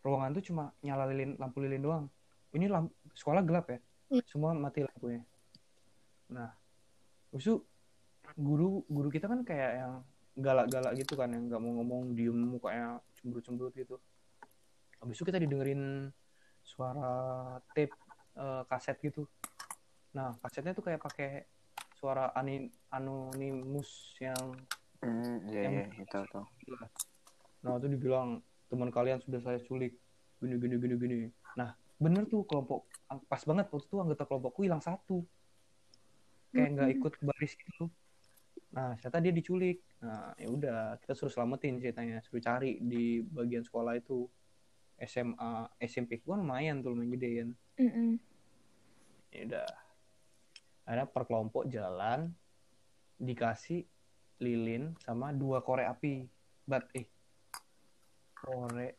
Ruangan 0.00 0.32
tuh 0.34 0.44
cuma 0.50 0.72
nyala 0.82 1.06
lilin 1.12 1.36
lampu 1.38 1.62
lilin 1.62 1.84
doang. 1.84 2.04
Ini 2.50 2.66
lampu 2.66 2.90
sekolah 3.14 3.44
gelap 3.46 3.70
ya? 3.70 3.78
Iya. 4.10 4.26
semua 4.26 4.50
mati 4.58 4.82
lampunya 4.82 5.22
nah 6.30 6.50
itu 7.34 7.62
guru 8.38 8.86
guru 8.86 9.08
kita 9.10 9.26
kan 9.26 9.42
kayak 9.42 9.72
yang 9.82 9.94
galak-galak 10.38 10.94
gitu 10.94 11.18
kan 11.18 11.30
yang 11.34 11.50
nggak 11.50 11.60
mau 11.60 11.82
ngomong 11.82 12.14
diem 12.14 12.34
mukanya 12.34 13.02
cemberut-cemberut 13.18 13.74
gitu. 13.74 13.98
Habis 15.02 15.16
itu 15.18 15.24
kita 15.26 15.42
didengerin 15.42 16.08
suara 16.62 17.58
tape 17.74 17.92
eh, 18.38 18.62
kaset 18.70 18.96
gitu. 19.02 19.26
Nah 20.14 20.38
kasetnya 20.38 20.72
tuh 20.72 20.86
kayak 20.86 21.02
pakai 21.02 21.44
suara 21.98 22.32
ani 22.32 22.70
anonimus 22.94 24.16
yang 24.22 24.56
Hmm, 25.00 25.40
iya 25.48 25.60
Yang- 25.64 25.96
iya, 25.96 26.04
tahu 26.12 26.24
tahu. 26.28 26.44
Nah 27.64 27.72
itu 27.80 27.88
dibilang 27.88 28.44
teman 28.68 28.92
kalian 28.92 29.16
sudah 29.24 29.40
saya 29.40 29.56
culik. 29.64 29.96
Gini 30.44 30.60
gini 30.60 30.76
gini 30.76 30.94
gini. 31.00 31.16
Nah 31.56 31.72
bener 31.96 32.28
tuh 32.28 32.44
kelompok 32.44 32.84
pas 33.28 33.40
banget 33.48 33.72
waktu 33.72 33.88
itu 33.88 33.96
anggota 33.96 34.28
kelompokku 34.28 34.60
hilang 34.64 34.84
satu 34.84 35.24
kayak 36.50 36.68
nggak 36.74 36.90
ikut 36.98 37.12
baris 37.22 37.52
gitu. 37.54 37.86
Nah 38.70 38.94
ternyata 38.98 39.18
dia 39.18 39.32
diculik. 39.32 39.78
Nah 40.02 40.34
ya 40.34 40.48
udah 40.48 40.78
kita 40.98 41.12
suruh 41.14 41.32
selamatin 41.32 41.78
ceritanya 41.78 42.18
suruh 42.22 42.42
cari 42.42 42.78
di 42.78 43.18
bagian 43.22 43.62
sekolah 43.62 43.94
itu. 43.96 44.26
SMA 45.00 45.50
SMP 45.80 46.20
kan 46.20 46.44
lumayan 46.44 46.84
tuh 46.84 46.92
lumayan 46.92 47.16
gede 47.16 47.30
kan 47.40 47.48
Mm-mm. 47.80 48.10
ya 49.32 49.40
udah. 49.48 49.68
Akhirnya 50.84 51.06
per 51.08 51.22
kelompok 51.24 51.64
jalan 51.72 52.36
dikasih 53.16 53.88
lilin 54.40 54.92
sama 55.00 55.32
dua 55.32 55.64
korek 55.64 55.88
api. 55.88 56.28
Bat 56.68 56.84
eh 56.92 57.08
korek 58.36 58.94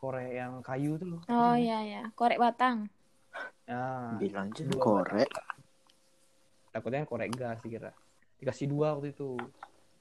korek 0.00 0.30
yang 0.32 0.64
kayu 0.64 0.96
tuh. 0.96 1.08
Loh 1.12 1.20
Oh 1.28 1.52
iya 1.56 1.80
ya, 1.84 2.02
korek 2.16 2.40
batang. 2.40 2.88
nah 3.64 4.16
dua 4.20 4.80
korek 4.80 5.28
takutnya 6.74 7.06
korek 7.06 7.30
gas 7.38 7.62
dikira. 7.62 7.94
Dikasih 8.42 8.66
dua 8.66 8.98
waktu 8.98 9.14
itu 9.14 9.38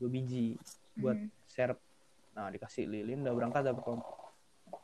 dua 0.02 0.10
biji 0.10 0.58
buat 0.98 1.14
Hmm. 1.14 1.30
serep 1.46 1.78
nah 2.34 2.50
dikasih 2.50 2.90
lilin 2.90 3.22
udah 3.22 3.34
berangkat 3.38 3.62
dapet 3.62 3.86
kelompok 3.86 4.34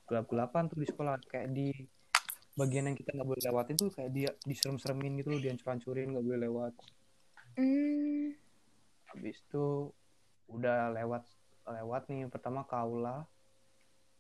gelap 0.06 0.25
gelapan 0.30 0.63
tuh 0.69 0.78
di 0.78 0.86
sekolah. 0.86 1.17
Kayak 1.25 1.49
di 1.49 1.73
bagian 2.54 2.93
yang 2.93 2.97
kita 2.97 3.17
nggak 3.17 3.25
boleh 3.25 3.41
lewatin 3.41 3.75
tuh 3.80 3.89
kayak 3.89 4.12
dia 4.13 4.30
diserem-seremin 4.45 5.17
gitu 5.17 5.34
loh 5.34 5.41
dihancur 5.41 5.73
hancurin 5.73 6.13
nggak 6.13 6.25
boleh 6.25 6.39
lewat. 6.45 6.73
Hmm. 7.58 8.38
habis 9.10 9.41
itu 9.41 9.89
udah 10.54 10.93
lewat 10.93 11.25
lewat 11.65 12.02
nih 12.13 12.30
pertama 12.30 12.62
kaula. 12.69 13.25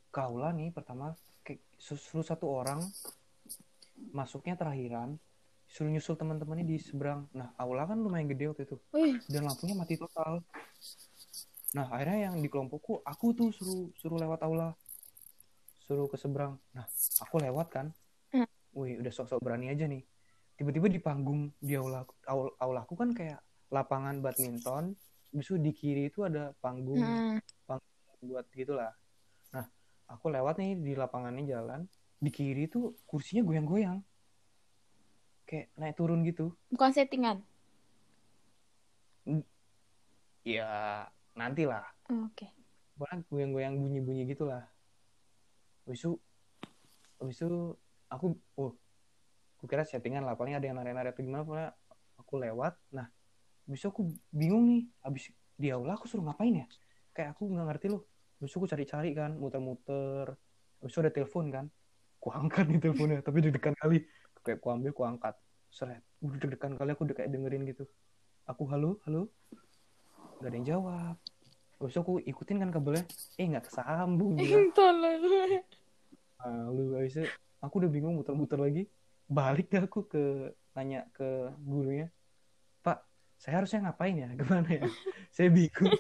Kaula 0.09 0.49
nih 0.49 0.73
pertama 0.73 1.13
kayak 1.45 1.61
suruh 1.77 2.25
satu 2.25 2.49
orang 2.49 2.81
masuknya 4.09 4.57
terakhiran 4.57 5.21
suruh 5.69 5.93
nyusul 5.93 6.17
teman-temannya 6.17 6.65
di 6.65 6.81
seberang. 6.81 7.29
Nah 7.37 7.53
aula 7.61 7.85
kan 7.85 8.01
lumayan 8.01 8.25
gede 8.25 8.49
waktu 8.49 8.65
itu. 8.65 8.75
Wih, 8.89 9.21
dan 9.29 9.45
lampunya 9.45 9.77
mati 9.77 9.95
total. 10.01 10.41
Nah 11.77 11.85
akhirnya 11.93 12.33
yang 12.33 12.35
di 12.41 12.49
kelompokku 12.49 13.05
aku 13.05 13.37
tuh 13.37 13.49
suruh 13.53 13.93
suruh 14.01 14.17
lewat 14.17 14.41
aula. 14.41 14.73
Suruh 15.85 16.09
ke 16.09 16.17
seberang. 16.17 16.57
Nah 16.73 16.89
aku 17.21 17.37
lewat 17.37 17.67
kan. 17.69 17.87
Hmm. 18.33 18.49
wih 18.77 19.01
udah 19.01 19.13
sok-sok 19.13 19.41
berani 19.45 19.69
aja 19.69 19.85
nih. 19.85 20.01
Tiba-tiba 20.57 20.89
di 20.89 20.99
panggung 21.01 21.53
di 21.61 21.77
aula 21.77 22.01
aula 22.25 22.49
aulaku 22.57 22.93
kan 22.97 23.13
kayak 23.13 23.39
lapangan 23.69 24.25
badminton. 24.25 24.97
Bisu 25.29 25.61
di 25.61 25.69
kiri 25.69 26.09
itu 26.09 26.25
ada 26.25 26.49
panggung. 26.57 26.97
Nah, 26.97 27.37
buat 28.25 28.49
gitulah. 28.57 28.89
Nah 29.53 29.69
aku 30.09 30.33
lewat 30.33 30.57
nih 30.57 30.73
di 30.81 30.93
lapangannya 30.97 31.45
jalan. 31.45 31.85
Di 32.17 32.33
kiri 32.33 32.65
tuh 32.65 32.97
kursinya 33.05 33.45
goyang-goyang 33.45 34.01
kayak 35.49 35.73
naik 35.73 35.97
turun 35.97 36.21
gitu. 36.21 36.53
Bukan 36.69 36.93
settingan. 36.93 37.41
ya 40.47 41.05
nanti 41.37 41.67
lah 41.67 41.83
Oh, 42.09 42.25
Oke. 42.25 42.49
pokoknya 42.97 43.21
goyang-goyang 43.29 43.75
bunyi-bunyi 43.77 44.25
gitulah. 44.25 44.65
Habis 45.85 46.01
itu 46.01 46.17
habis 47.21 47.37
itu 47.37 47.77
aku 48.09 48.33
oh 48.57 48.73
aku 49.61 49.65
kira 49.69 49.85
settingan 49.85 50.25
lah. 50.25 50.33
Paling 50.33 50.57
ada 50.57 50.65
yang 50.65 50.81
nari-nari 50.81 51.13
atau 51.13 51.21
gimana 51.21 51.45
pokoknya 51.45 51.69
aku 52.17 52.33
lewat. 52.41 52.73
Nah 52.97 53.05
habis 53.69 53.79
itu 53.85 53.87
aku 53.93 54.09
bingung 54.33 54.65
nih. 54.65 54.81
Habis 55.05 55.29
di 55.53 55.69
aula 55.69 56.01
aku 56.01 56.09
suruh 56.09 56.25
ngapain 56.25 56.65
ya? 56.65 56.67
Kayak 57.13 57.37
aku 57.37 57.45
nggak 57.45 57.67
ngerti 57.69 57.87
loh. 57.93 58.09
Habis 58.41 58.49
itu 58.49 58.57
aku 58.57 58.67
cari-cari 58.73 59.09
kan 59.13 59.31
muter-muter. 59.37 60.33
Habis 60.81 60.89
itu 60.89 60.99
ada 61.05 61.13
telepon 61.13 61.45
kan. 61.53 61.65
Aku 62.17 62.33
angkat 62.33 62.65
nih 62.73 62.81
teleponnya 62.81 63.21
tapi 63.21 63.37
deg-degan 63.45 63.77
kali 63.77 64.01
kayak 64.43 64.59
aku 64.63 64.67
ambil 64.73 64.91
aku 64.91 65.03
angkat. 65.05 65.35
Seret. 65.69 66.01
Udah 66.25 66.37
deg-degan 66.41 66.73
kali 66.75 66.91
aku 66.97 67.05
udah 67.05 67.15
kayak 67.15 67.29
dengerin 67.29 67.63
gitu. 67.69 67.85
Aku 68.49 68.65
halo 68.67 68.97
halo. 69.05 69.29
Nggak 70.41 70.49
ada 70.49 70.55
yang 70.57 70.67
jawab. 70.67 71.15
Itu 71.79 71.99
aku 72.03 72.19
ikutin 72.19 72.59
kan 72.59 72.69
kabelnya, 72.75 73.07
eh 73.39 73.45
nggak 73.47 73.71
kesambung 73.71 74.35
gila. 74.35 74.67
Tolong. 74.77 75.63
Nah, 76.39 76.65
lu 76.71 76.95
habis 76.99 77.15
itu 77.15 77.27
aku 77.63 77.73
udah 77.83 77.91
bingung 77.91 78.15
muter-muter 78.19 78.59
lagi. 78.59 78.83
Balik 79.29 79.71
deh 79.71 79.83
aku 79.85 80.03
ke 80.09 80.51
nanya 80.75 81.07
ke 81.15 81.53
gurunya. 81.63 82.11
Pak 82.83 83.05
saya 83.39 83.63
harusnya 83.63 83.87
ngapain 83.87 84.15
ya? 84.17 84.29
Gimana 84.39 84.67
ya? 84.67 84.83
Saya 85.31 85.53
bingung. 85.53 85.93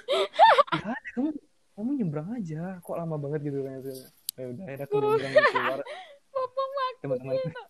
Gak 0.73 0.91
ada 0.91 1.09
kamu 1.15 1.29
kamu 1.77 1.89
nyebrang 2.03 2.29
aja. 2.35 2.81
Kok 2.83 2.97
lama 2.97 3.15
banget 3.15 3.39
gitu 3.47 3.63
kan? 3.63 3.79
Ya 4.35 4.45
udah 4.51 4.63
akhirnya 4.67 4.87
aku 4.87 4.97
nyebrang 4.99 5.33
di 5.35 5.45
keluar 5.51 5.79
Bapak 6.99 7.68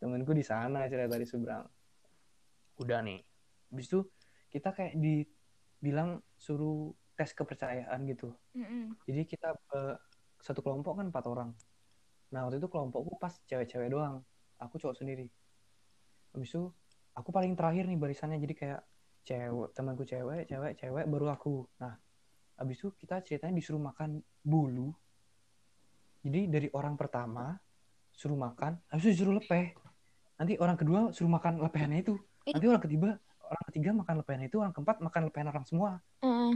temanku 0.00 0.32
di 0.32 0.40
sana 0.40 0.88
cerita 0.88 1.12
tadi 1.12 1.26
seberang. 1.28 1.68
Udah 2.80 3.04
nih. 3.04 3.20
Habis 3.70 3.86
itu 3.92 4.00
kita 4.50 4.72
kayak 4.72 4.96
dibilang 4.96 6.18
suruh 6.40 6.90
tes 7.14 7.36
kepercayaan 7.36 8.00
gitu. 8.08 8.32
Mm-mm. 8.56 8.96
jadi 9.04 9.28
kita 9.28 9.52
eh, 9.76 9.94
satu 10.40 10.64
kelompok 10.64 10.96
kan 10.96 11.12
empat 11.12 11.24
orang. 11.28 11.52
Nah 12.32 12.48
waktu 12.48 12.56
itu 12.56 12.72
kelompokku 12.72 13.20
pas 13.20 13.36
cewek-cewek 13.44 13.92
doang. 13.92 14.24
Aku 14.56 14.80
cowok 14.80 14.96
sendiri. 14.96 15.28
Habis 16.32 16.48
itu 16.56 16.72
aku 17.12 17.28
paling 17.28 17.52
terakhir 17.52 17.84
nih 17.84 18.00
barisannya. 18.00 18.40
Jadi 18.40 18.54
kayak 18.56 18.80
cewek 19.28 19.76
temanku 19.76 20.08
cewek 20.08 20.48
cewek 20.48 20.72
cewek 20.80 21.04
baru 21.04 21.36
aku. 21.36 21.68
Nah 21.76 21.92
habis 22.56 22.80
itu 22.80 22.88
kita 22.96 23.20
ceritanya 23.20 23.52
disuruh 23.60 23.84
makan 23.84 24.24
bulu. 24.40 24.88
Jadi 26.24 26.48
dari 26.48 26.68
orang 26.72 26.96
pertama 26.96 27.52
suruh 28.16 28.36
makan 28.36 28.80
habis 28.88 29.12
itu 29.12 29.20
disuruh 29.20 29.36
lepeh 29.40 29.76
nanti 30.40 30.52
orang 30.62 30.76
kedua 30.80 31.00
suruh 31.14 31.28
makan 31.36 31.60
lepehannya 31.60 31.98
itu 32.04 32.12
Ih. 32.48 32.52
nanti 32.56 32.66
orang 32.72 32.82
ketiga 32.84 33.08
orang 33.44 33.64
ketiga 33.68 33.90
makan 34.00 34.14
lepehan 34.24 34.42
itu 34.48 34.56
orang 34.62 34.72
keempat 34.76 34.96
makan 35.06 35.22
lepehan 35.28 35.48
orang 35.52 35.66
semua 35.68 35.90
Heeh. 36.24 36.52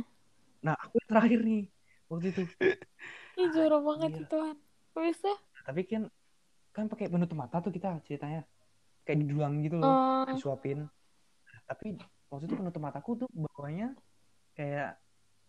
nah 0.65 0.75
aku 0.81 0.95
yang 1.01 1.09
terakhir 1.13 1.41
nih 1.45 1.61
waktu 2.11 2.27
itu 2.33 2.43
Ih, 3.41 3.49
jorok 3.55 3.81
banget 3.89 4.11
Iya. 4.11 4.19
itu 4.25 4.25
Tuhan. 4.33 4.57
Bisa? 4.95 5.31
tapi 5.67 5.81
kan 5.91 6.03
kan 6.77 6.85
pakai 6.91 7.07
penutup 7.13 7.37
mata 7.43 7.57
tuh 7.65 7.73
kita 7.77 7.89
ceritanya 8.07 8.41
kayak 9.05 9.19
didulang 9.23 9.53
gitu 9.65 9.77
loh 9.83 9.95
Oh, 9.95 10.25
disuapin 10.33 10.79
tapi 11.69 11.87
waktu 12.31 12.45
itu 12.49 12.57
penutup 12.61 12.83
mataku 12.83 13.11
tuh 13.21 13.29
bawahnya 13.33 13.87
kayak 14.57 14.89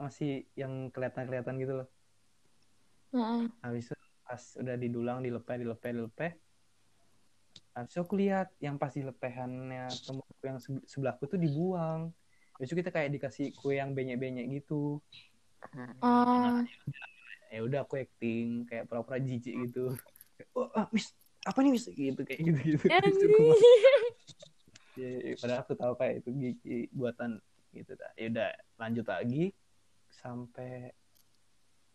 masih 0.02 0.30
yang 0.62 0.74
kelihatan-kelihatan 0.94 1.56
gitu 1.64 1.74
loh 1.80 1.88
heeh. 3.14 3.48
habis 3.64 3.84
itu 3.90 3.96
pas 4.28 4.44
udah 4.62 4.76
didulang 4.84 5.18
dilepeh 5.26 5.56
dilepeh 5.62 5.92
dilepeh 5.98 6.32
habis 7.76 7.92
itu 7.92 8.00
aku 8.00 8.16
lihat 8.16 8.48
yang 8.64 8.80
pas 8.80 8.96
dilepehannya 8.96 9.92
temanku 10.08 10.44
yang 10.48 10.60
sebe- 10.64 10.88
sebelahku 10.88 11.28
tuh 11.28 11.36
dibuang. 11.36 12.16
Habis 12.56 12.72
itu 12.72 12.80
kita 12.80 12.90
kayak 12.96 13.12
dikasih 13.20 13.52
kue 13.60 13.76
yang 13.76 13.92
benyek-benyek 13.92 14.48
gitu. 14.64 15.04
Oh, 16.00 16.64
ya 17.52 17.60
udah 17.68 17.84
aku 17.84 18.00
acting 18.00 18.64
kayak 18.64 18.88
pura-pura 18.88 19.20
jijik 19.20 19.68
gitu. 19.68 19.92
Oh 20.56 20.72
ah, 20.72 20.88
mis 20.96 21.12
apa 21.44 21.60
nih 21.60 21.72
mis 21.76 21.86
gitu 21.92 22.22
kayak 22.24 22.40
gitu 22.48 22.60
gitu. 22.64 22.88
Ya, 24.96 25.10
ya, 25.20 25.36
padahal 25.36 25.60
aku 25.68 25.76
tahu 25.76 25.94
kayak 26.00 26.24
itu 26.24 26.30
gigi 26.32 26.80
buatan 26.96 27.44
gitu 27.76 27.92
dah. 28.00 28.12
Ya 28.16 28.32
udah 28.32 28.50
lanjut 28.80 29.06
lagi. 29.12 29.52
Sampai 30.08 30.96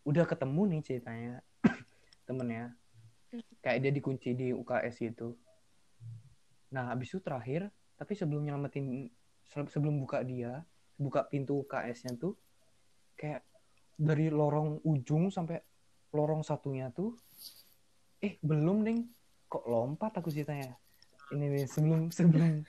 udah 0.05 0.29
ketemu 0.29 0.61
nih 0.77 0.81
ceritanya 0.85 1.33
temennya. 2.29 2.77
Kayak 3.65 3.79
dia 3.81 3.91
dikunci 3.97 4.29
di 4.37 4.53
UKS 4.53 5.01
gitu 5.01 5.33
nah 6.71 6.89
habis 6.89 7.11
itu 7.11 7.19
terakhir 7.19 7.67
tapi 7.99 8.15
sebelum 8.15 8.47
nyelamatin 8.47 9.11
se- 9.43 9.69
sebelum 9.69 9.99
buka 9.99 10.23
dia 10.23 10.63
buka 10.95 11.27
pintu 11.27 11.61
UKS-nya 11.61 12.15
tuh 12.15 12.33
kayak 13.19 13.43
dari 13.99 14.31
lorong 14.31 14.81
ujung 14.81 15.29
sampai 15.29 15.61
lorong 16.11 16.41
satunya 16.41 16.89
tuh 16.89 17.13
eh 18.21 18.37
belum 18.39 18.85
ding. 18.85 19.09
Kok 19.51 19.67
lompat 19.67 20.15
aku 20.21 20.31
ceritanya? 20.31 20.77
Ini 21.33 21.45
nih 21.51 21.65
sebelum 21.67 22.07
sebelum 22.17 22.63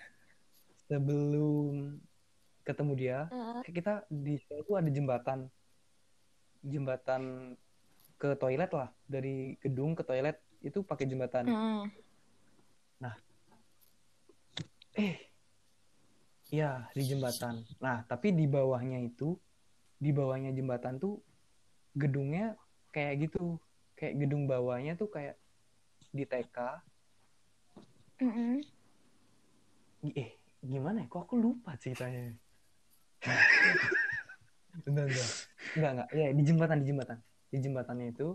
sebelum 0.89 1.75
ketemu 2.63 2.93
dia 2.95 3.19
kita 3.63 4.03
di 4.09 4.35
tuh 4.67 4.77
ada 4.77 4.91
jembatan 4.91 5.47
jembatan 6.63 7.55
ke 8.19 8.35
toilet 8.39 8.71
lah. 8.71 8.91
Dari 9.07 9.59
gedung 9.59 9.95
ke 9.95 10.03
toilet 10.03 10.39
itu 10.63 10.83
pakai 10.83 11.07
jembatan. 11.07 11.51
Heeh. 13.03 13.17
Eh 14.99 15.17
iya 16.53 16.85
di 16.93 17.03
jembatan. 17.09 17.65
Nah 17.81 18.05
tapi 18.05 18.37
di 18.37 18.45
bawahnya 18.45 19.01
itu 19.01 19.37
di 19.97 20.11
bawahnya 20.13 20.53
jembatan 20.53 21.01
tuh 21.01 21.21
gedungnya 21.97 22.57
kayak 22.93 23.29
gitu. 23.29 23.57
Kayak 23.97 24.27
gedung 24.27 24.45
bawahnya 24.51 24.99
tuh 24.99 25.09
kayak 25.09 25.39
di 26.13 26.29
TK 26.29 26.59
Heeh. 28.23 28.59
eh 30.13 30.31
gimana 30.63 31.03
ya? 31.03 31.07
Kok 31.09 31.23
aku 31.27 31.35
lupa 31.41 31.75
ceritanya? 31.81 32.35
Bentar, 34.83 35.07
bentar. 35.09 35.31
enggak 35.79 35.91
enggak. 35.95 36.09
Ya 36.13 36.27
di 36.35 36.43
jembatan 36.45 36.77
di 36.83 36.87
jembatan. 36.87 37.19
Di 37.53 37.59
jembatannya 37.61 38.07
itu 38.13 38.29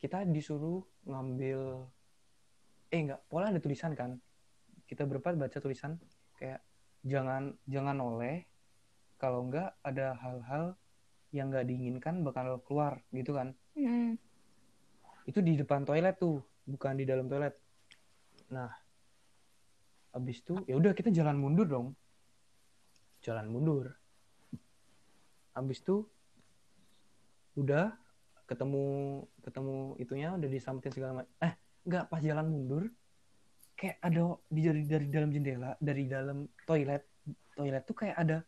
kita 0.00 0.24
disuruh 0.26 0.82
ngambil 1.06 1.86
eh 2.90 3.00
enggak. 3.00 3.20
Pola 3.30 3.52
ada 3.52 3.60
tulisan 3.62 3.94
kan 3.94 4.18
kita 4.90 5.06
berempat 5.06 5.38
baca 5.38 5.54
tulisan 5.62 6.02
kayak 6.34 6.58
jangan 7.06 7.54
jangan 7.70 7.94
oleh 8.02 8.42
kalau 9.22 9.46
enggak 9.46 9.78
ada 9.86 10.18
hal-hal 10.18 10.74
yang 11.30 11.54
enggak 11.54 11.70
diinginkan 11.70 12.26
bakal 12.26 12.58
keluar 12.66 12.98
gitu 13.14 13.38
kan. 13.38 13.54
Heeh. 13.78 14.18
itu 15.30 15.38
di 15.46 15.54
depan 15.54 15.86
toilet 15.86 16.18
tuh 16.18 16.42
bukan 16.66 16.98
di 16.98 17.06
dalam 17.06 17.30
toilet. 17.30 17.54
Nah 18.50 18.66
habis 20.10 20.42
itu 20.42 20.58
ya 20.66 20.74
udah 20.74 20.90
kita 20.90 21.14
jalan 21.14 21.38
mundur 21.38 21.70
dong. 21.70 21.94
Jalan 23.22 23.46
mundur. 23.46 23.94
Habis 25.54 25.86
itu 25.86 26.02
udah 27.54 27.94
ketemu 28.50 29.22
ketemu 29.46 29.94
itunya 30.02 30.34
udah 30.34 30.50
disampetin 30.50 30.90
segala 30.90 31.22
macam 31.22 31.30
eh 31.38 31.54
nggak 31.86 32.10
pas 32.10 32.18
jalan 32.18 32.50
mundur 32.50 32.90
kayak 33.80 33.96
ada 34.04 34.36
di 34.52 34.60
dari 34.60 34.82
dari 34.84 35.06
dalam 35.08 35.32
jendela 35.32 35.72
dari 35.80 36.04
dalam 36.04 36.44
toilet 36.68 37.00
toilet 37.56 37.82
tuh 37.88 37.96
kayak 37.96 38.16
ada 38.20 38.44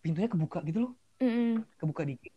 pintunya 0.00 0.32
kebuka 0.32 0.64
gitu 0.64 0.88
loh 0.88 0.92
Heeh. 1.18 1.58
kebuka 1.82 2.06
dikit. 2.06 2.30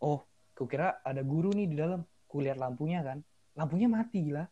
Oh, 0.00 0.24
kukira 0.56 1.04
ada 1.04 1.20
guru 1.20 1.52
nih 1.52 1.68
di 1.68 1.76
dalam. 1.76 2.00
Kulihat 2.28 2.56
lampunya 2.56 3.04
kan. 3.04 3.20
Lampunya 3.52 3.92
mati 3.92 4.24
gila. 4.24 4.48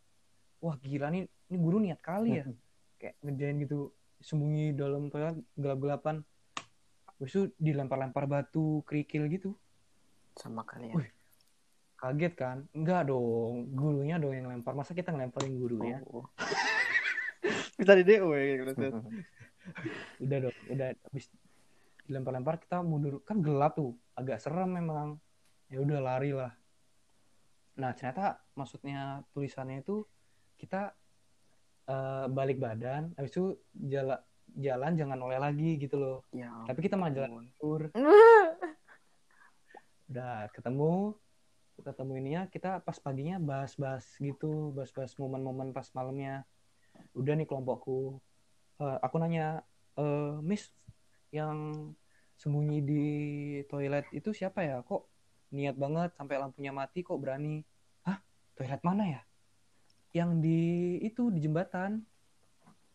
Wah 0.61 0.77
gila 0.79 1.09
nih, 1.11 1.25
ini 1.49 1.57
guru 1.59 1.81
niat 1.81 1.99
kali 2.05 2.39
ya. 2.39 2.45
Kayak 3.01 3.17
ngerjain 3.25 3.57
gitu, 3.65 3.91
sembunyi 4.21 4.77
dalam 4.77 5.09
toilet 5.09 5.41
gelap-gelapan. 5.57 6.21
Terus 7.19 7.31
itu 7.33 7.43
dilempar-lempar 7.57 8.29
batu, 8.29 8.85
kerikil 8.87 9.27
gitu. 9.33 9.57
sama 10.33 10.65
kalian 10.65 10.97
Wih. 10.97 11.13
Kaget 12.03 12.35
kan? 12.35 12.67
Enggak 12.75 13.07
dong, 13.07 13.71
gurunya 13.79 14.19
dong 14.19 14.35
yang 14.35 14.51
lempar. 14.51 14.75
Masa 14.75 14.91
kita 14.91 15.15
ngelemparin 15.15 15.55
gurunya? 15.55 16.03
Oh. 16.11 16.27
Bisa 17.79 17.95
di 17.95 18.03
DO 18.03 18.27
ya 18.35 18.43
gitu. 18.59 18.75
Udah 20.27 20.39
dong, 20.43 20.57
udah 20.75 20.91
habis 20.91 21.31
dilempar-lempar 22.11 22.59
kita 22.59 22.83
mundur. 22.83 23.23
Kan 23.23 23.47
gelap 23.47 23.79
tuh, 23.79 23.95
agak 24.19 24.43
serem 24.43 24.75
memang. 24.75 25.23
Ya 25.71 25.79
udah 25.79 26.03
lari 26.03 26.35
lah. 26.35 26.51
Nah, 27.79 27.95
ternyata 27.95 28.43
maksudnya 28.59 29.23
tulisannya 29.31 29.87
itu 29.87 30.03
kita 30.59 30.91
eh, 31.87 32.27
balik 32.27 32.59
badan, 32.59 33.15
habis 33.15 33.31
itu 33.31 33.55
jalan 33.79 34.19
jalan 34.59 34.93
jangan 34.99 35.19
oleh 35.23 35.39
lagi 35.39 35.79
gitu 35.79 35.97
loh. 35.97 36.19
ya 36.35 36.51
Tapi 36.67 36.81
kita 36.83 36.99
malah 36.99 37.15
jalan 37.15 37.31
mundur. 37.39 37.95
Udah 40.11 40.51
ketemu, 40.53 41.17
ketemu 41.83 42.13
ininya 42.23 42.43
kita 42.49 42.81
pas 42.87 42.97
paginya 43.03 43.37
bahas-bahas 43.43 44.07
gitu, 44.23 44.71
bahas-bahas 44.73 45.13
momen-momen 45.19 45.75
pas 45.75 45.87
malamnya. 45.93 46.47
Udah 47.13 47.35
nih 47.35 47.45
kelompokku. 47.45 48.23
Eh, 48.81 48.99
aku 49.03 49.17
nanya, 49.19 49.67
eh, 49.99 50.39
Miss, 50.41 50.71
yang 51.35 51.91
sembunyi 52.39 52.79
di 52.83 53.05
toilet 53.67 54.07
itu 54.15 54.31
siapa 54.33 54.63
ya? 54.65 54.81
Kok 54.87 55.03
niat 55.53 55.77
banget 55.77 56.11
sampai 56.17 56.41
lampunya 56.41 56.73
mati 56.73 57.05
kok 57.05 57.21
berani? 57.21 57.61
Hah? 58.07 58.19
Toilet 58.57 58.83
mana 58.87 59.05
ya? 59.07 59.21
Yang 60.15 60.31
di 60.41 60.61
itu 61.05 61.29
di 61.29 61.43
jembatan. 61.45 62.03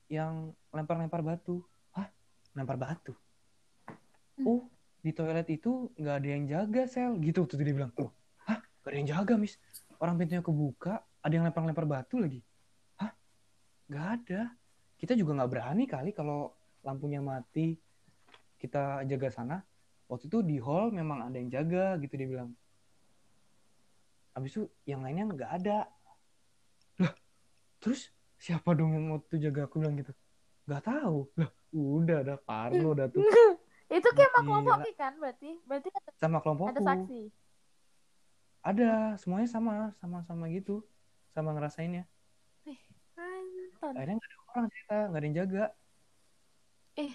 Yang 0.07 0.55
lempar-lempar 0.71 1.21
batu. 1.21 1.61
Hah? 1.91 2.07
Lempar 2.55 2.79
batu? 2.79 3.13
Oh, 4.45 4.69
di 5.01 5.15
toilet 5.15 5.47
itu 5.47 5.87
nggak 5.95 6.15
ada 6.19 6.27
yang 6.27 6.43
jaga 6.49 6.83
sel 6.83 7.15
gitu 7.23 7.47
tuh 7.47 7.55
dia 7.63 7.71
bilang 7.71 7.95
oh 7.95 8.11
nggak 8.87 8.95
ada 8.95 8.99
yang 9.03 9.11
jaga 9.19 9.33
mis 9.35 9.59
orang 9.99 10.15
pintunya 10.15 10.39
kebuka 10.39 11.03
ada 11.19 11.33
yang 11.35 11.43
lempar-lempar 11.43 11.83
batu 11.83 12.23
lagi. 12.23 12.39
Hah? 13.03 13.11
Nggak 13.91 14.07
ada. 14.15 14.41
Kita 14.95 15.11
juga 15.11 15.43
nggak 15.43 15.51
berani 15.51 15.83
kali 15.83 16.15
kalau 16.15 16.55
lampunya 16.87 17.19
mati. 17.19 17.75
Kita 18.55 19.03
jaga 19.03 19.27
sana. 19.27 19.59
Waktu 20.07 20.31
itu 20.31 20.39
di 20.39 20.55
hall 20.63 20.95
memang 20.95 21.27
ada 21.27 21.35
yang 21.35 21.51
jaga 21.51 21.99
gitu 21.99 22.15
dia 22.15 22.31
bilang. 22.31 22.55
Habis 24.31 24.55
itu 24.55 24.63
yang 24.87 25.03
lainnya 25.03 25.27
nggak 25.27 25.51
ada. 25.51 25.91
Lah. 27.03 27.13
Terus 27.83 28.07
siapa 28.39 28.71
dong 28.71 28.95
yang 28.95 29.11
mau 29.11 29.19
tuh 29.19 29.35
jaga? 29.35 29.67
Aku 29.67 29.83
bilang 29.83 29.99
gitu. 29.99 30.15
Nggak 30.63 30.87
tahu. 30.87 31.27
Lah. 31.35 31.51
Udah 31.75 32.23
ada 32.23 32.39
Parno 32.39 32.95
udah 32.95 33.11
tuh. 33.11 33.19
Itu 33.87 34.09
kayak 34.15 34.31
sama 34.35 34.63
kelompok 34.63 34.95
kan 34.99 35.13
berarti? 35.15 35.51
Berarti 35.63 35.89
ada, 35.91 36.09
sama 36.19 36.37
kelompokku. 36.43 36.71
ada 36.75 36.81
saksi. 36.83 37.21
Ada 38.67 38.89
semuanya 39.15 39.47
sama 39.47 39.73
sama 39.95 40.19
sama 40.21 40.45
gitu 40.49 40.83
sama 41.31 41.55
ngerasainnya 41.55 42.03
Anton. 43.15 43.93
akhirnya 43.95 44.15
nggak 44.17 44.27
ada 44.27 44.37
orang 44.49 44.65
cerita 44.67 44.97
nggak 45.05 45.15
ada 45.15 45.25
yang 45.25 45.37
jaga 45.37 45.65
Eh. 46.97 47.13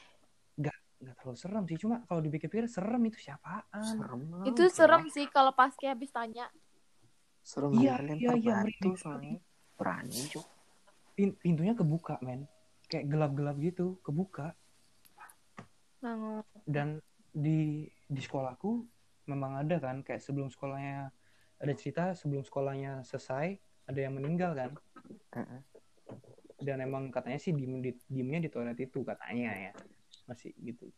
nggak 0.54 0.76
nggak 0.98 1.14
terlalu 1.16 1.36
serem 1.36 1.64
sih 1.66 1.76
cuma 1.76 1.96
kalau 2.02 2.20
dipikir-pikir 2.20 2.64
serem 2.66 3.02
itu 3.04 3.18
siapaan 3.20 3.82
serem 3.82 4.20
lah, 4.32 4.44
Itu 4.46 4.62
serem 4.68 5.04
sih 5.06 5.26
kalau 5.26 5.52
pas 5.52 5.74
kayak 5.74 5.92
habis 5.92 6.10
tanya. 6.10 6.46
serem 7.42 7.74
Iya, 7.74 7.98
iya, 8.08 8.32
iya, 8.32 8.54
merinding. 8.62 8.94
soalnya 8.96 9.36
berani 9.74 10.20
cuk 10.30 10.46
Pin- 11.12 11.36
pintunya 11.36 11.74
kebuka 11.74 12.16
men 12.22 12.46
kayak 12.86 13.04
gelap-gelap 13.04 13.58
gitu 13.58 13.98
kebuka 14.00 14.54
Bangun. 15.98 16.40
dan 16.64 16.88
di 17.28 17.58
di 18.06 18.20
sekolahku 18.20 18.86
memang 19.24 19.58
ada 19.58 19.76
kan 19.76 20.00
kayak 20.00 20.18
sebelum 20.18 20.48
sekolahnya 20.48 21.10
ada 21.62 21.72
cerita 21.78 22.10
sebelum 22.12 22.42
sekolahnya 22.42 23.06
selesai 23.06 23.54
ada 23.86 24.00
yang 24.00 24.18
meninggal 24.18 24.52
kan 24.52 24.70
Heeh. 25.38 25.60
dan 26.62 26.82
emang 26.82 27.10
katanya 27.10 27.38
sih 27.38 27.54
diem 27.54 27.78
di, 27.78 27.94
diemnya 28.06 28.42
di 28.42 28.50
toilet 28.50 28.78
itu 28.78 29.02
katanya 29.02 29.70
ya 29.70 29.72
masih 30.26 30.50
gitu 30.58 30.90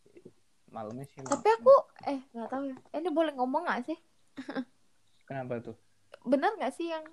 malamnya 0.68 1.04
sih 1.06 1.20
Tapi 1.22 1.48
aku 1.54 1.74
eh 2.04 2.20
nggak 2.32 2.48
tahu 2.50 2.62
ya. 2.68 2.76
Eh, 2.92 2.98
Ini 3.00 3.10
boleh 3.12 3.32
ngomong 3.36 3.62
nggak 3.64 3.80
sih? 3.86 3.98
kenapa 5.28 5.60
tuh 5.62 5.76
Bener 6.24 6.50
nggak 6.56 6.72
sih 6.72 6.88
yang 6.88 7.04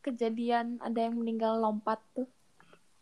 kejadian 0.00 0.76
ada 0.80 1.08
yang 1.08 1.16
meninggal 1.16 1.56
lompat 1.58 2.00
tuh? 2.12 2.28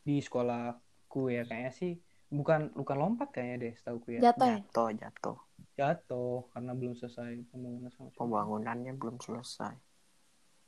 di 0.00 0.16
sekolahku 0.18 1.28
ya 1.28 1.44
kayaknya 1.44 1.72
sih 1.76 1.92
bukan 2.32 2.72
bukan 2.72 2.96
lompat 2.96 3.28
kayaknya 3.30 3.56
deh 3.68 3.72
setahu 3.76 3.98
ya 4.08 4.32
Jatuh 4.32 4.48
ya? 4.48 4.58
jatuh 4.64 4.88
jatuh 4.96 5.36
jatuh 5.80 6.44
karena 6.52 6.76
belum 6.76 6.92
selesai 6.92 7.40
pembangunan 7.48 7.88
sama 7.88 8.12
pembangunannya 8.12 8.92
belum 8.94 9.16
selesai 9.16 9.72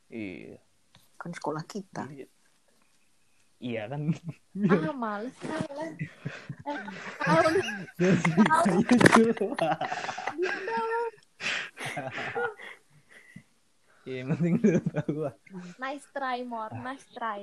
iya 0.09 0.57
kan 1.21 1.31
sekolah 1.31 1.63
kita 1.69 2.09
Iya. 2.09 2.27
iya 3.61 3.83
kan 3.87 4.09
Ah, 4.53 4.93
males 4.93 5.33
kalian. 5.39 5.97
Eh. 6.67 6.77
Iya, 14.03 14.27
yang 14.27 14.29
penting 14.35 14.55
udah 14.59 14.83
tahu 14.99 15.15
lah. 15.23 15.35
Nice 15.79 16.07
try, 16.11 16.43
more. 16.43 16.75
Nice 16.75 17.07
try. 17.15 17.39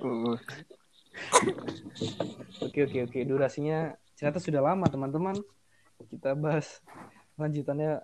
Oke, 2.59 2.79
oke, 2.83 2.97
oke. 3.07 3.19
Durasinya 3.23 3.95
ternyata 4.19 4.43
sudah 4.43 4.59
lama, 4.59 4.83
teman-teman. 4.91 5.39
Kita 6.11 6.35
bahas 6.35 6.83
lanjutannya 7.39 8.03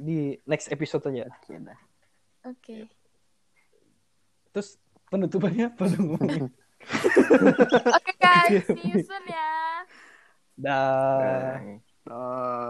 di 0.00 0.34
next 0.48 0.72
episode 0.72 1.04
aja. 1.12 1.28
oke 1.28 1.52
dah 1.60 1.80
Oke. 2.48 2.88
Terus 4.50 4.80
penutupannya 5.12 5.68
apa 5.68 5.84
dong? 5.92 6.16
Oke 8.00 8.12
guys, 8.16 8.64
see 8.72 8.88
you 8.88 9.04
soon 9.04 9.24
ya. 9.28 9.84
Dah. 10.56 11.60
Bye. 11.60 11.84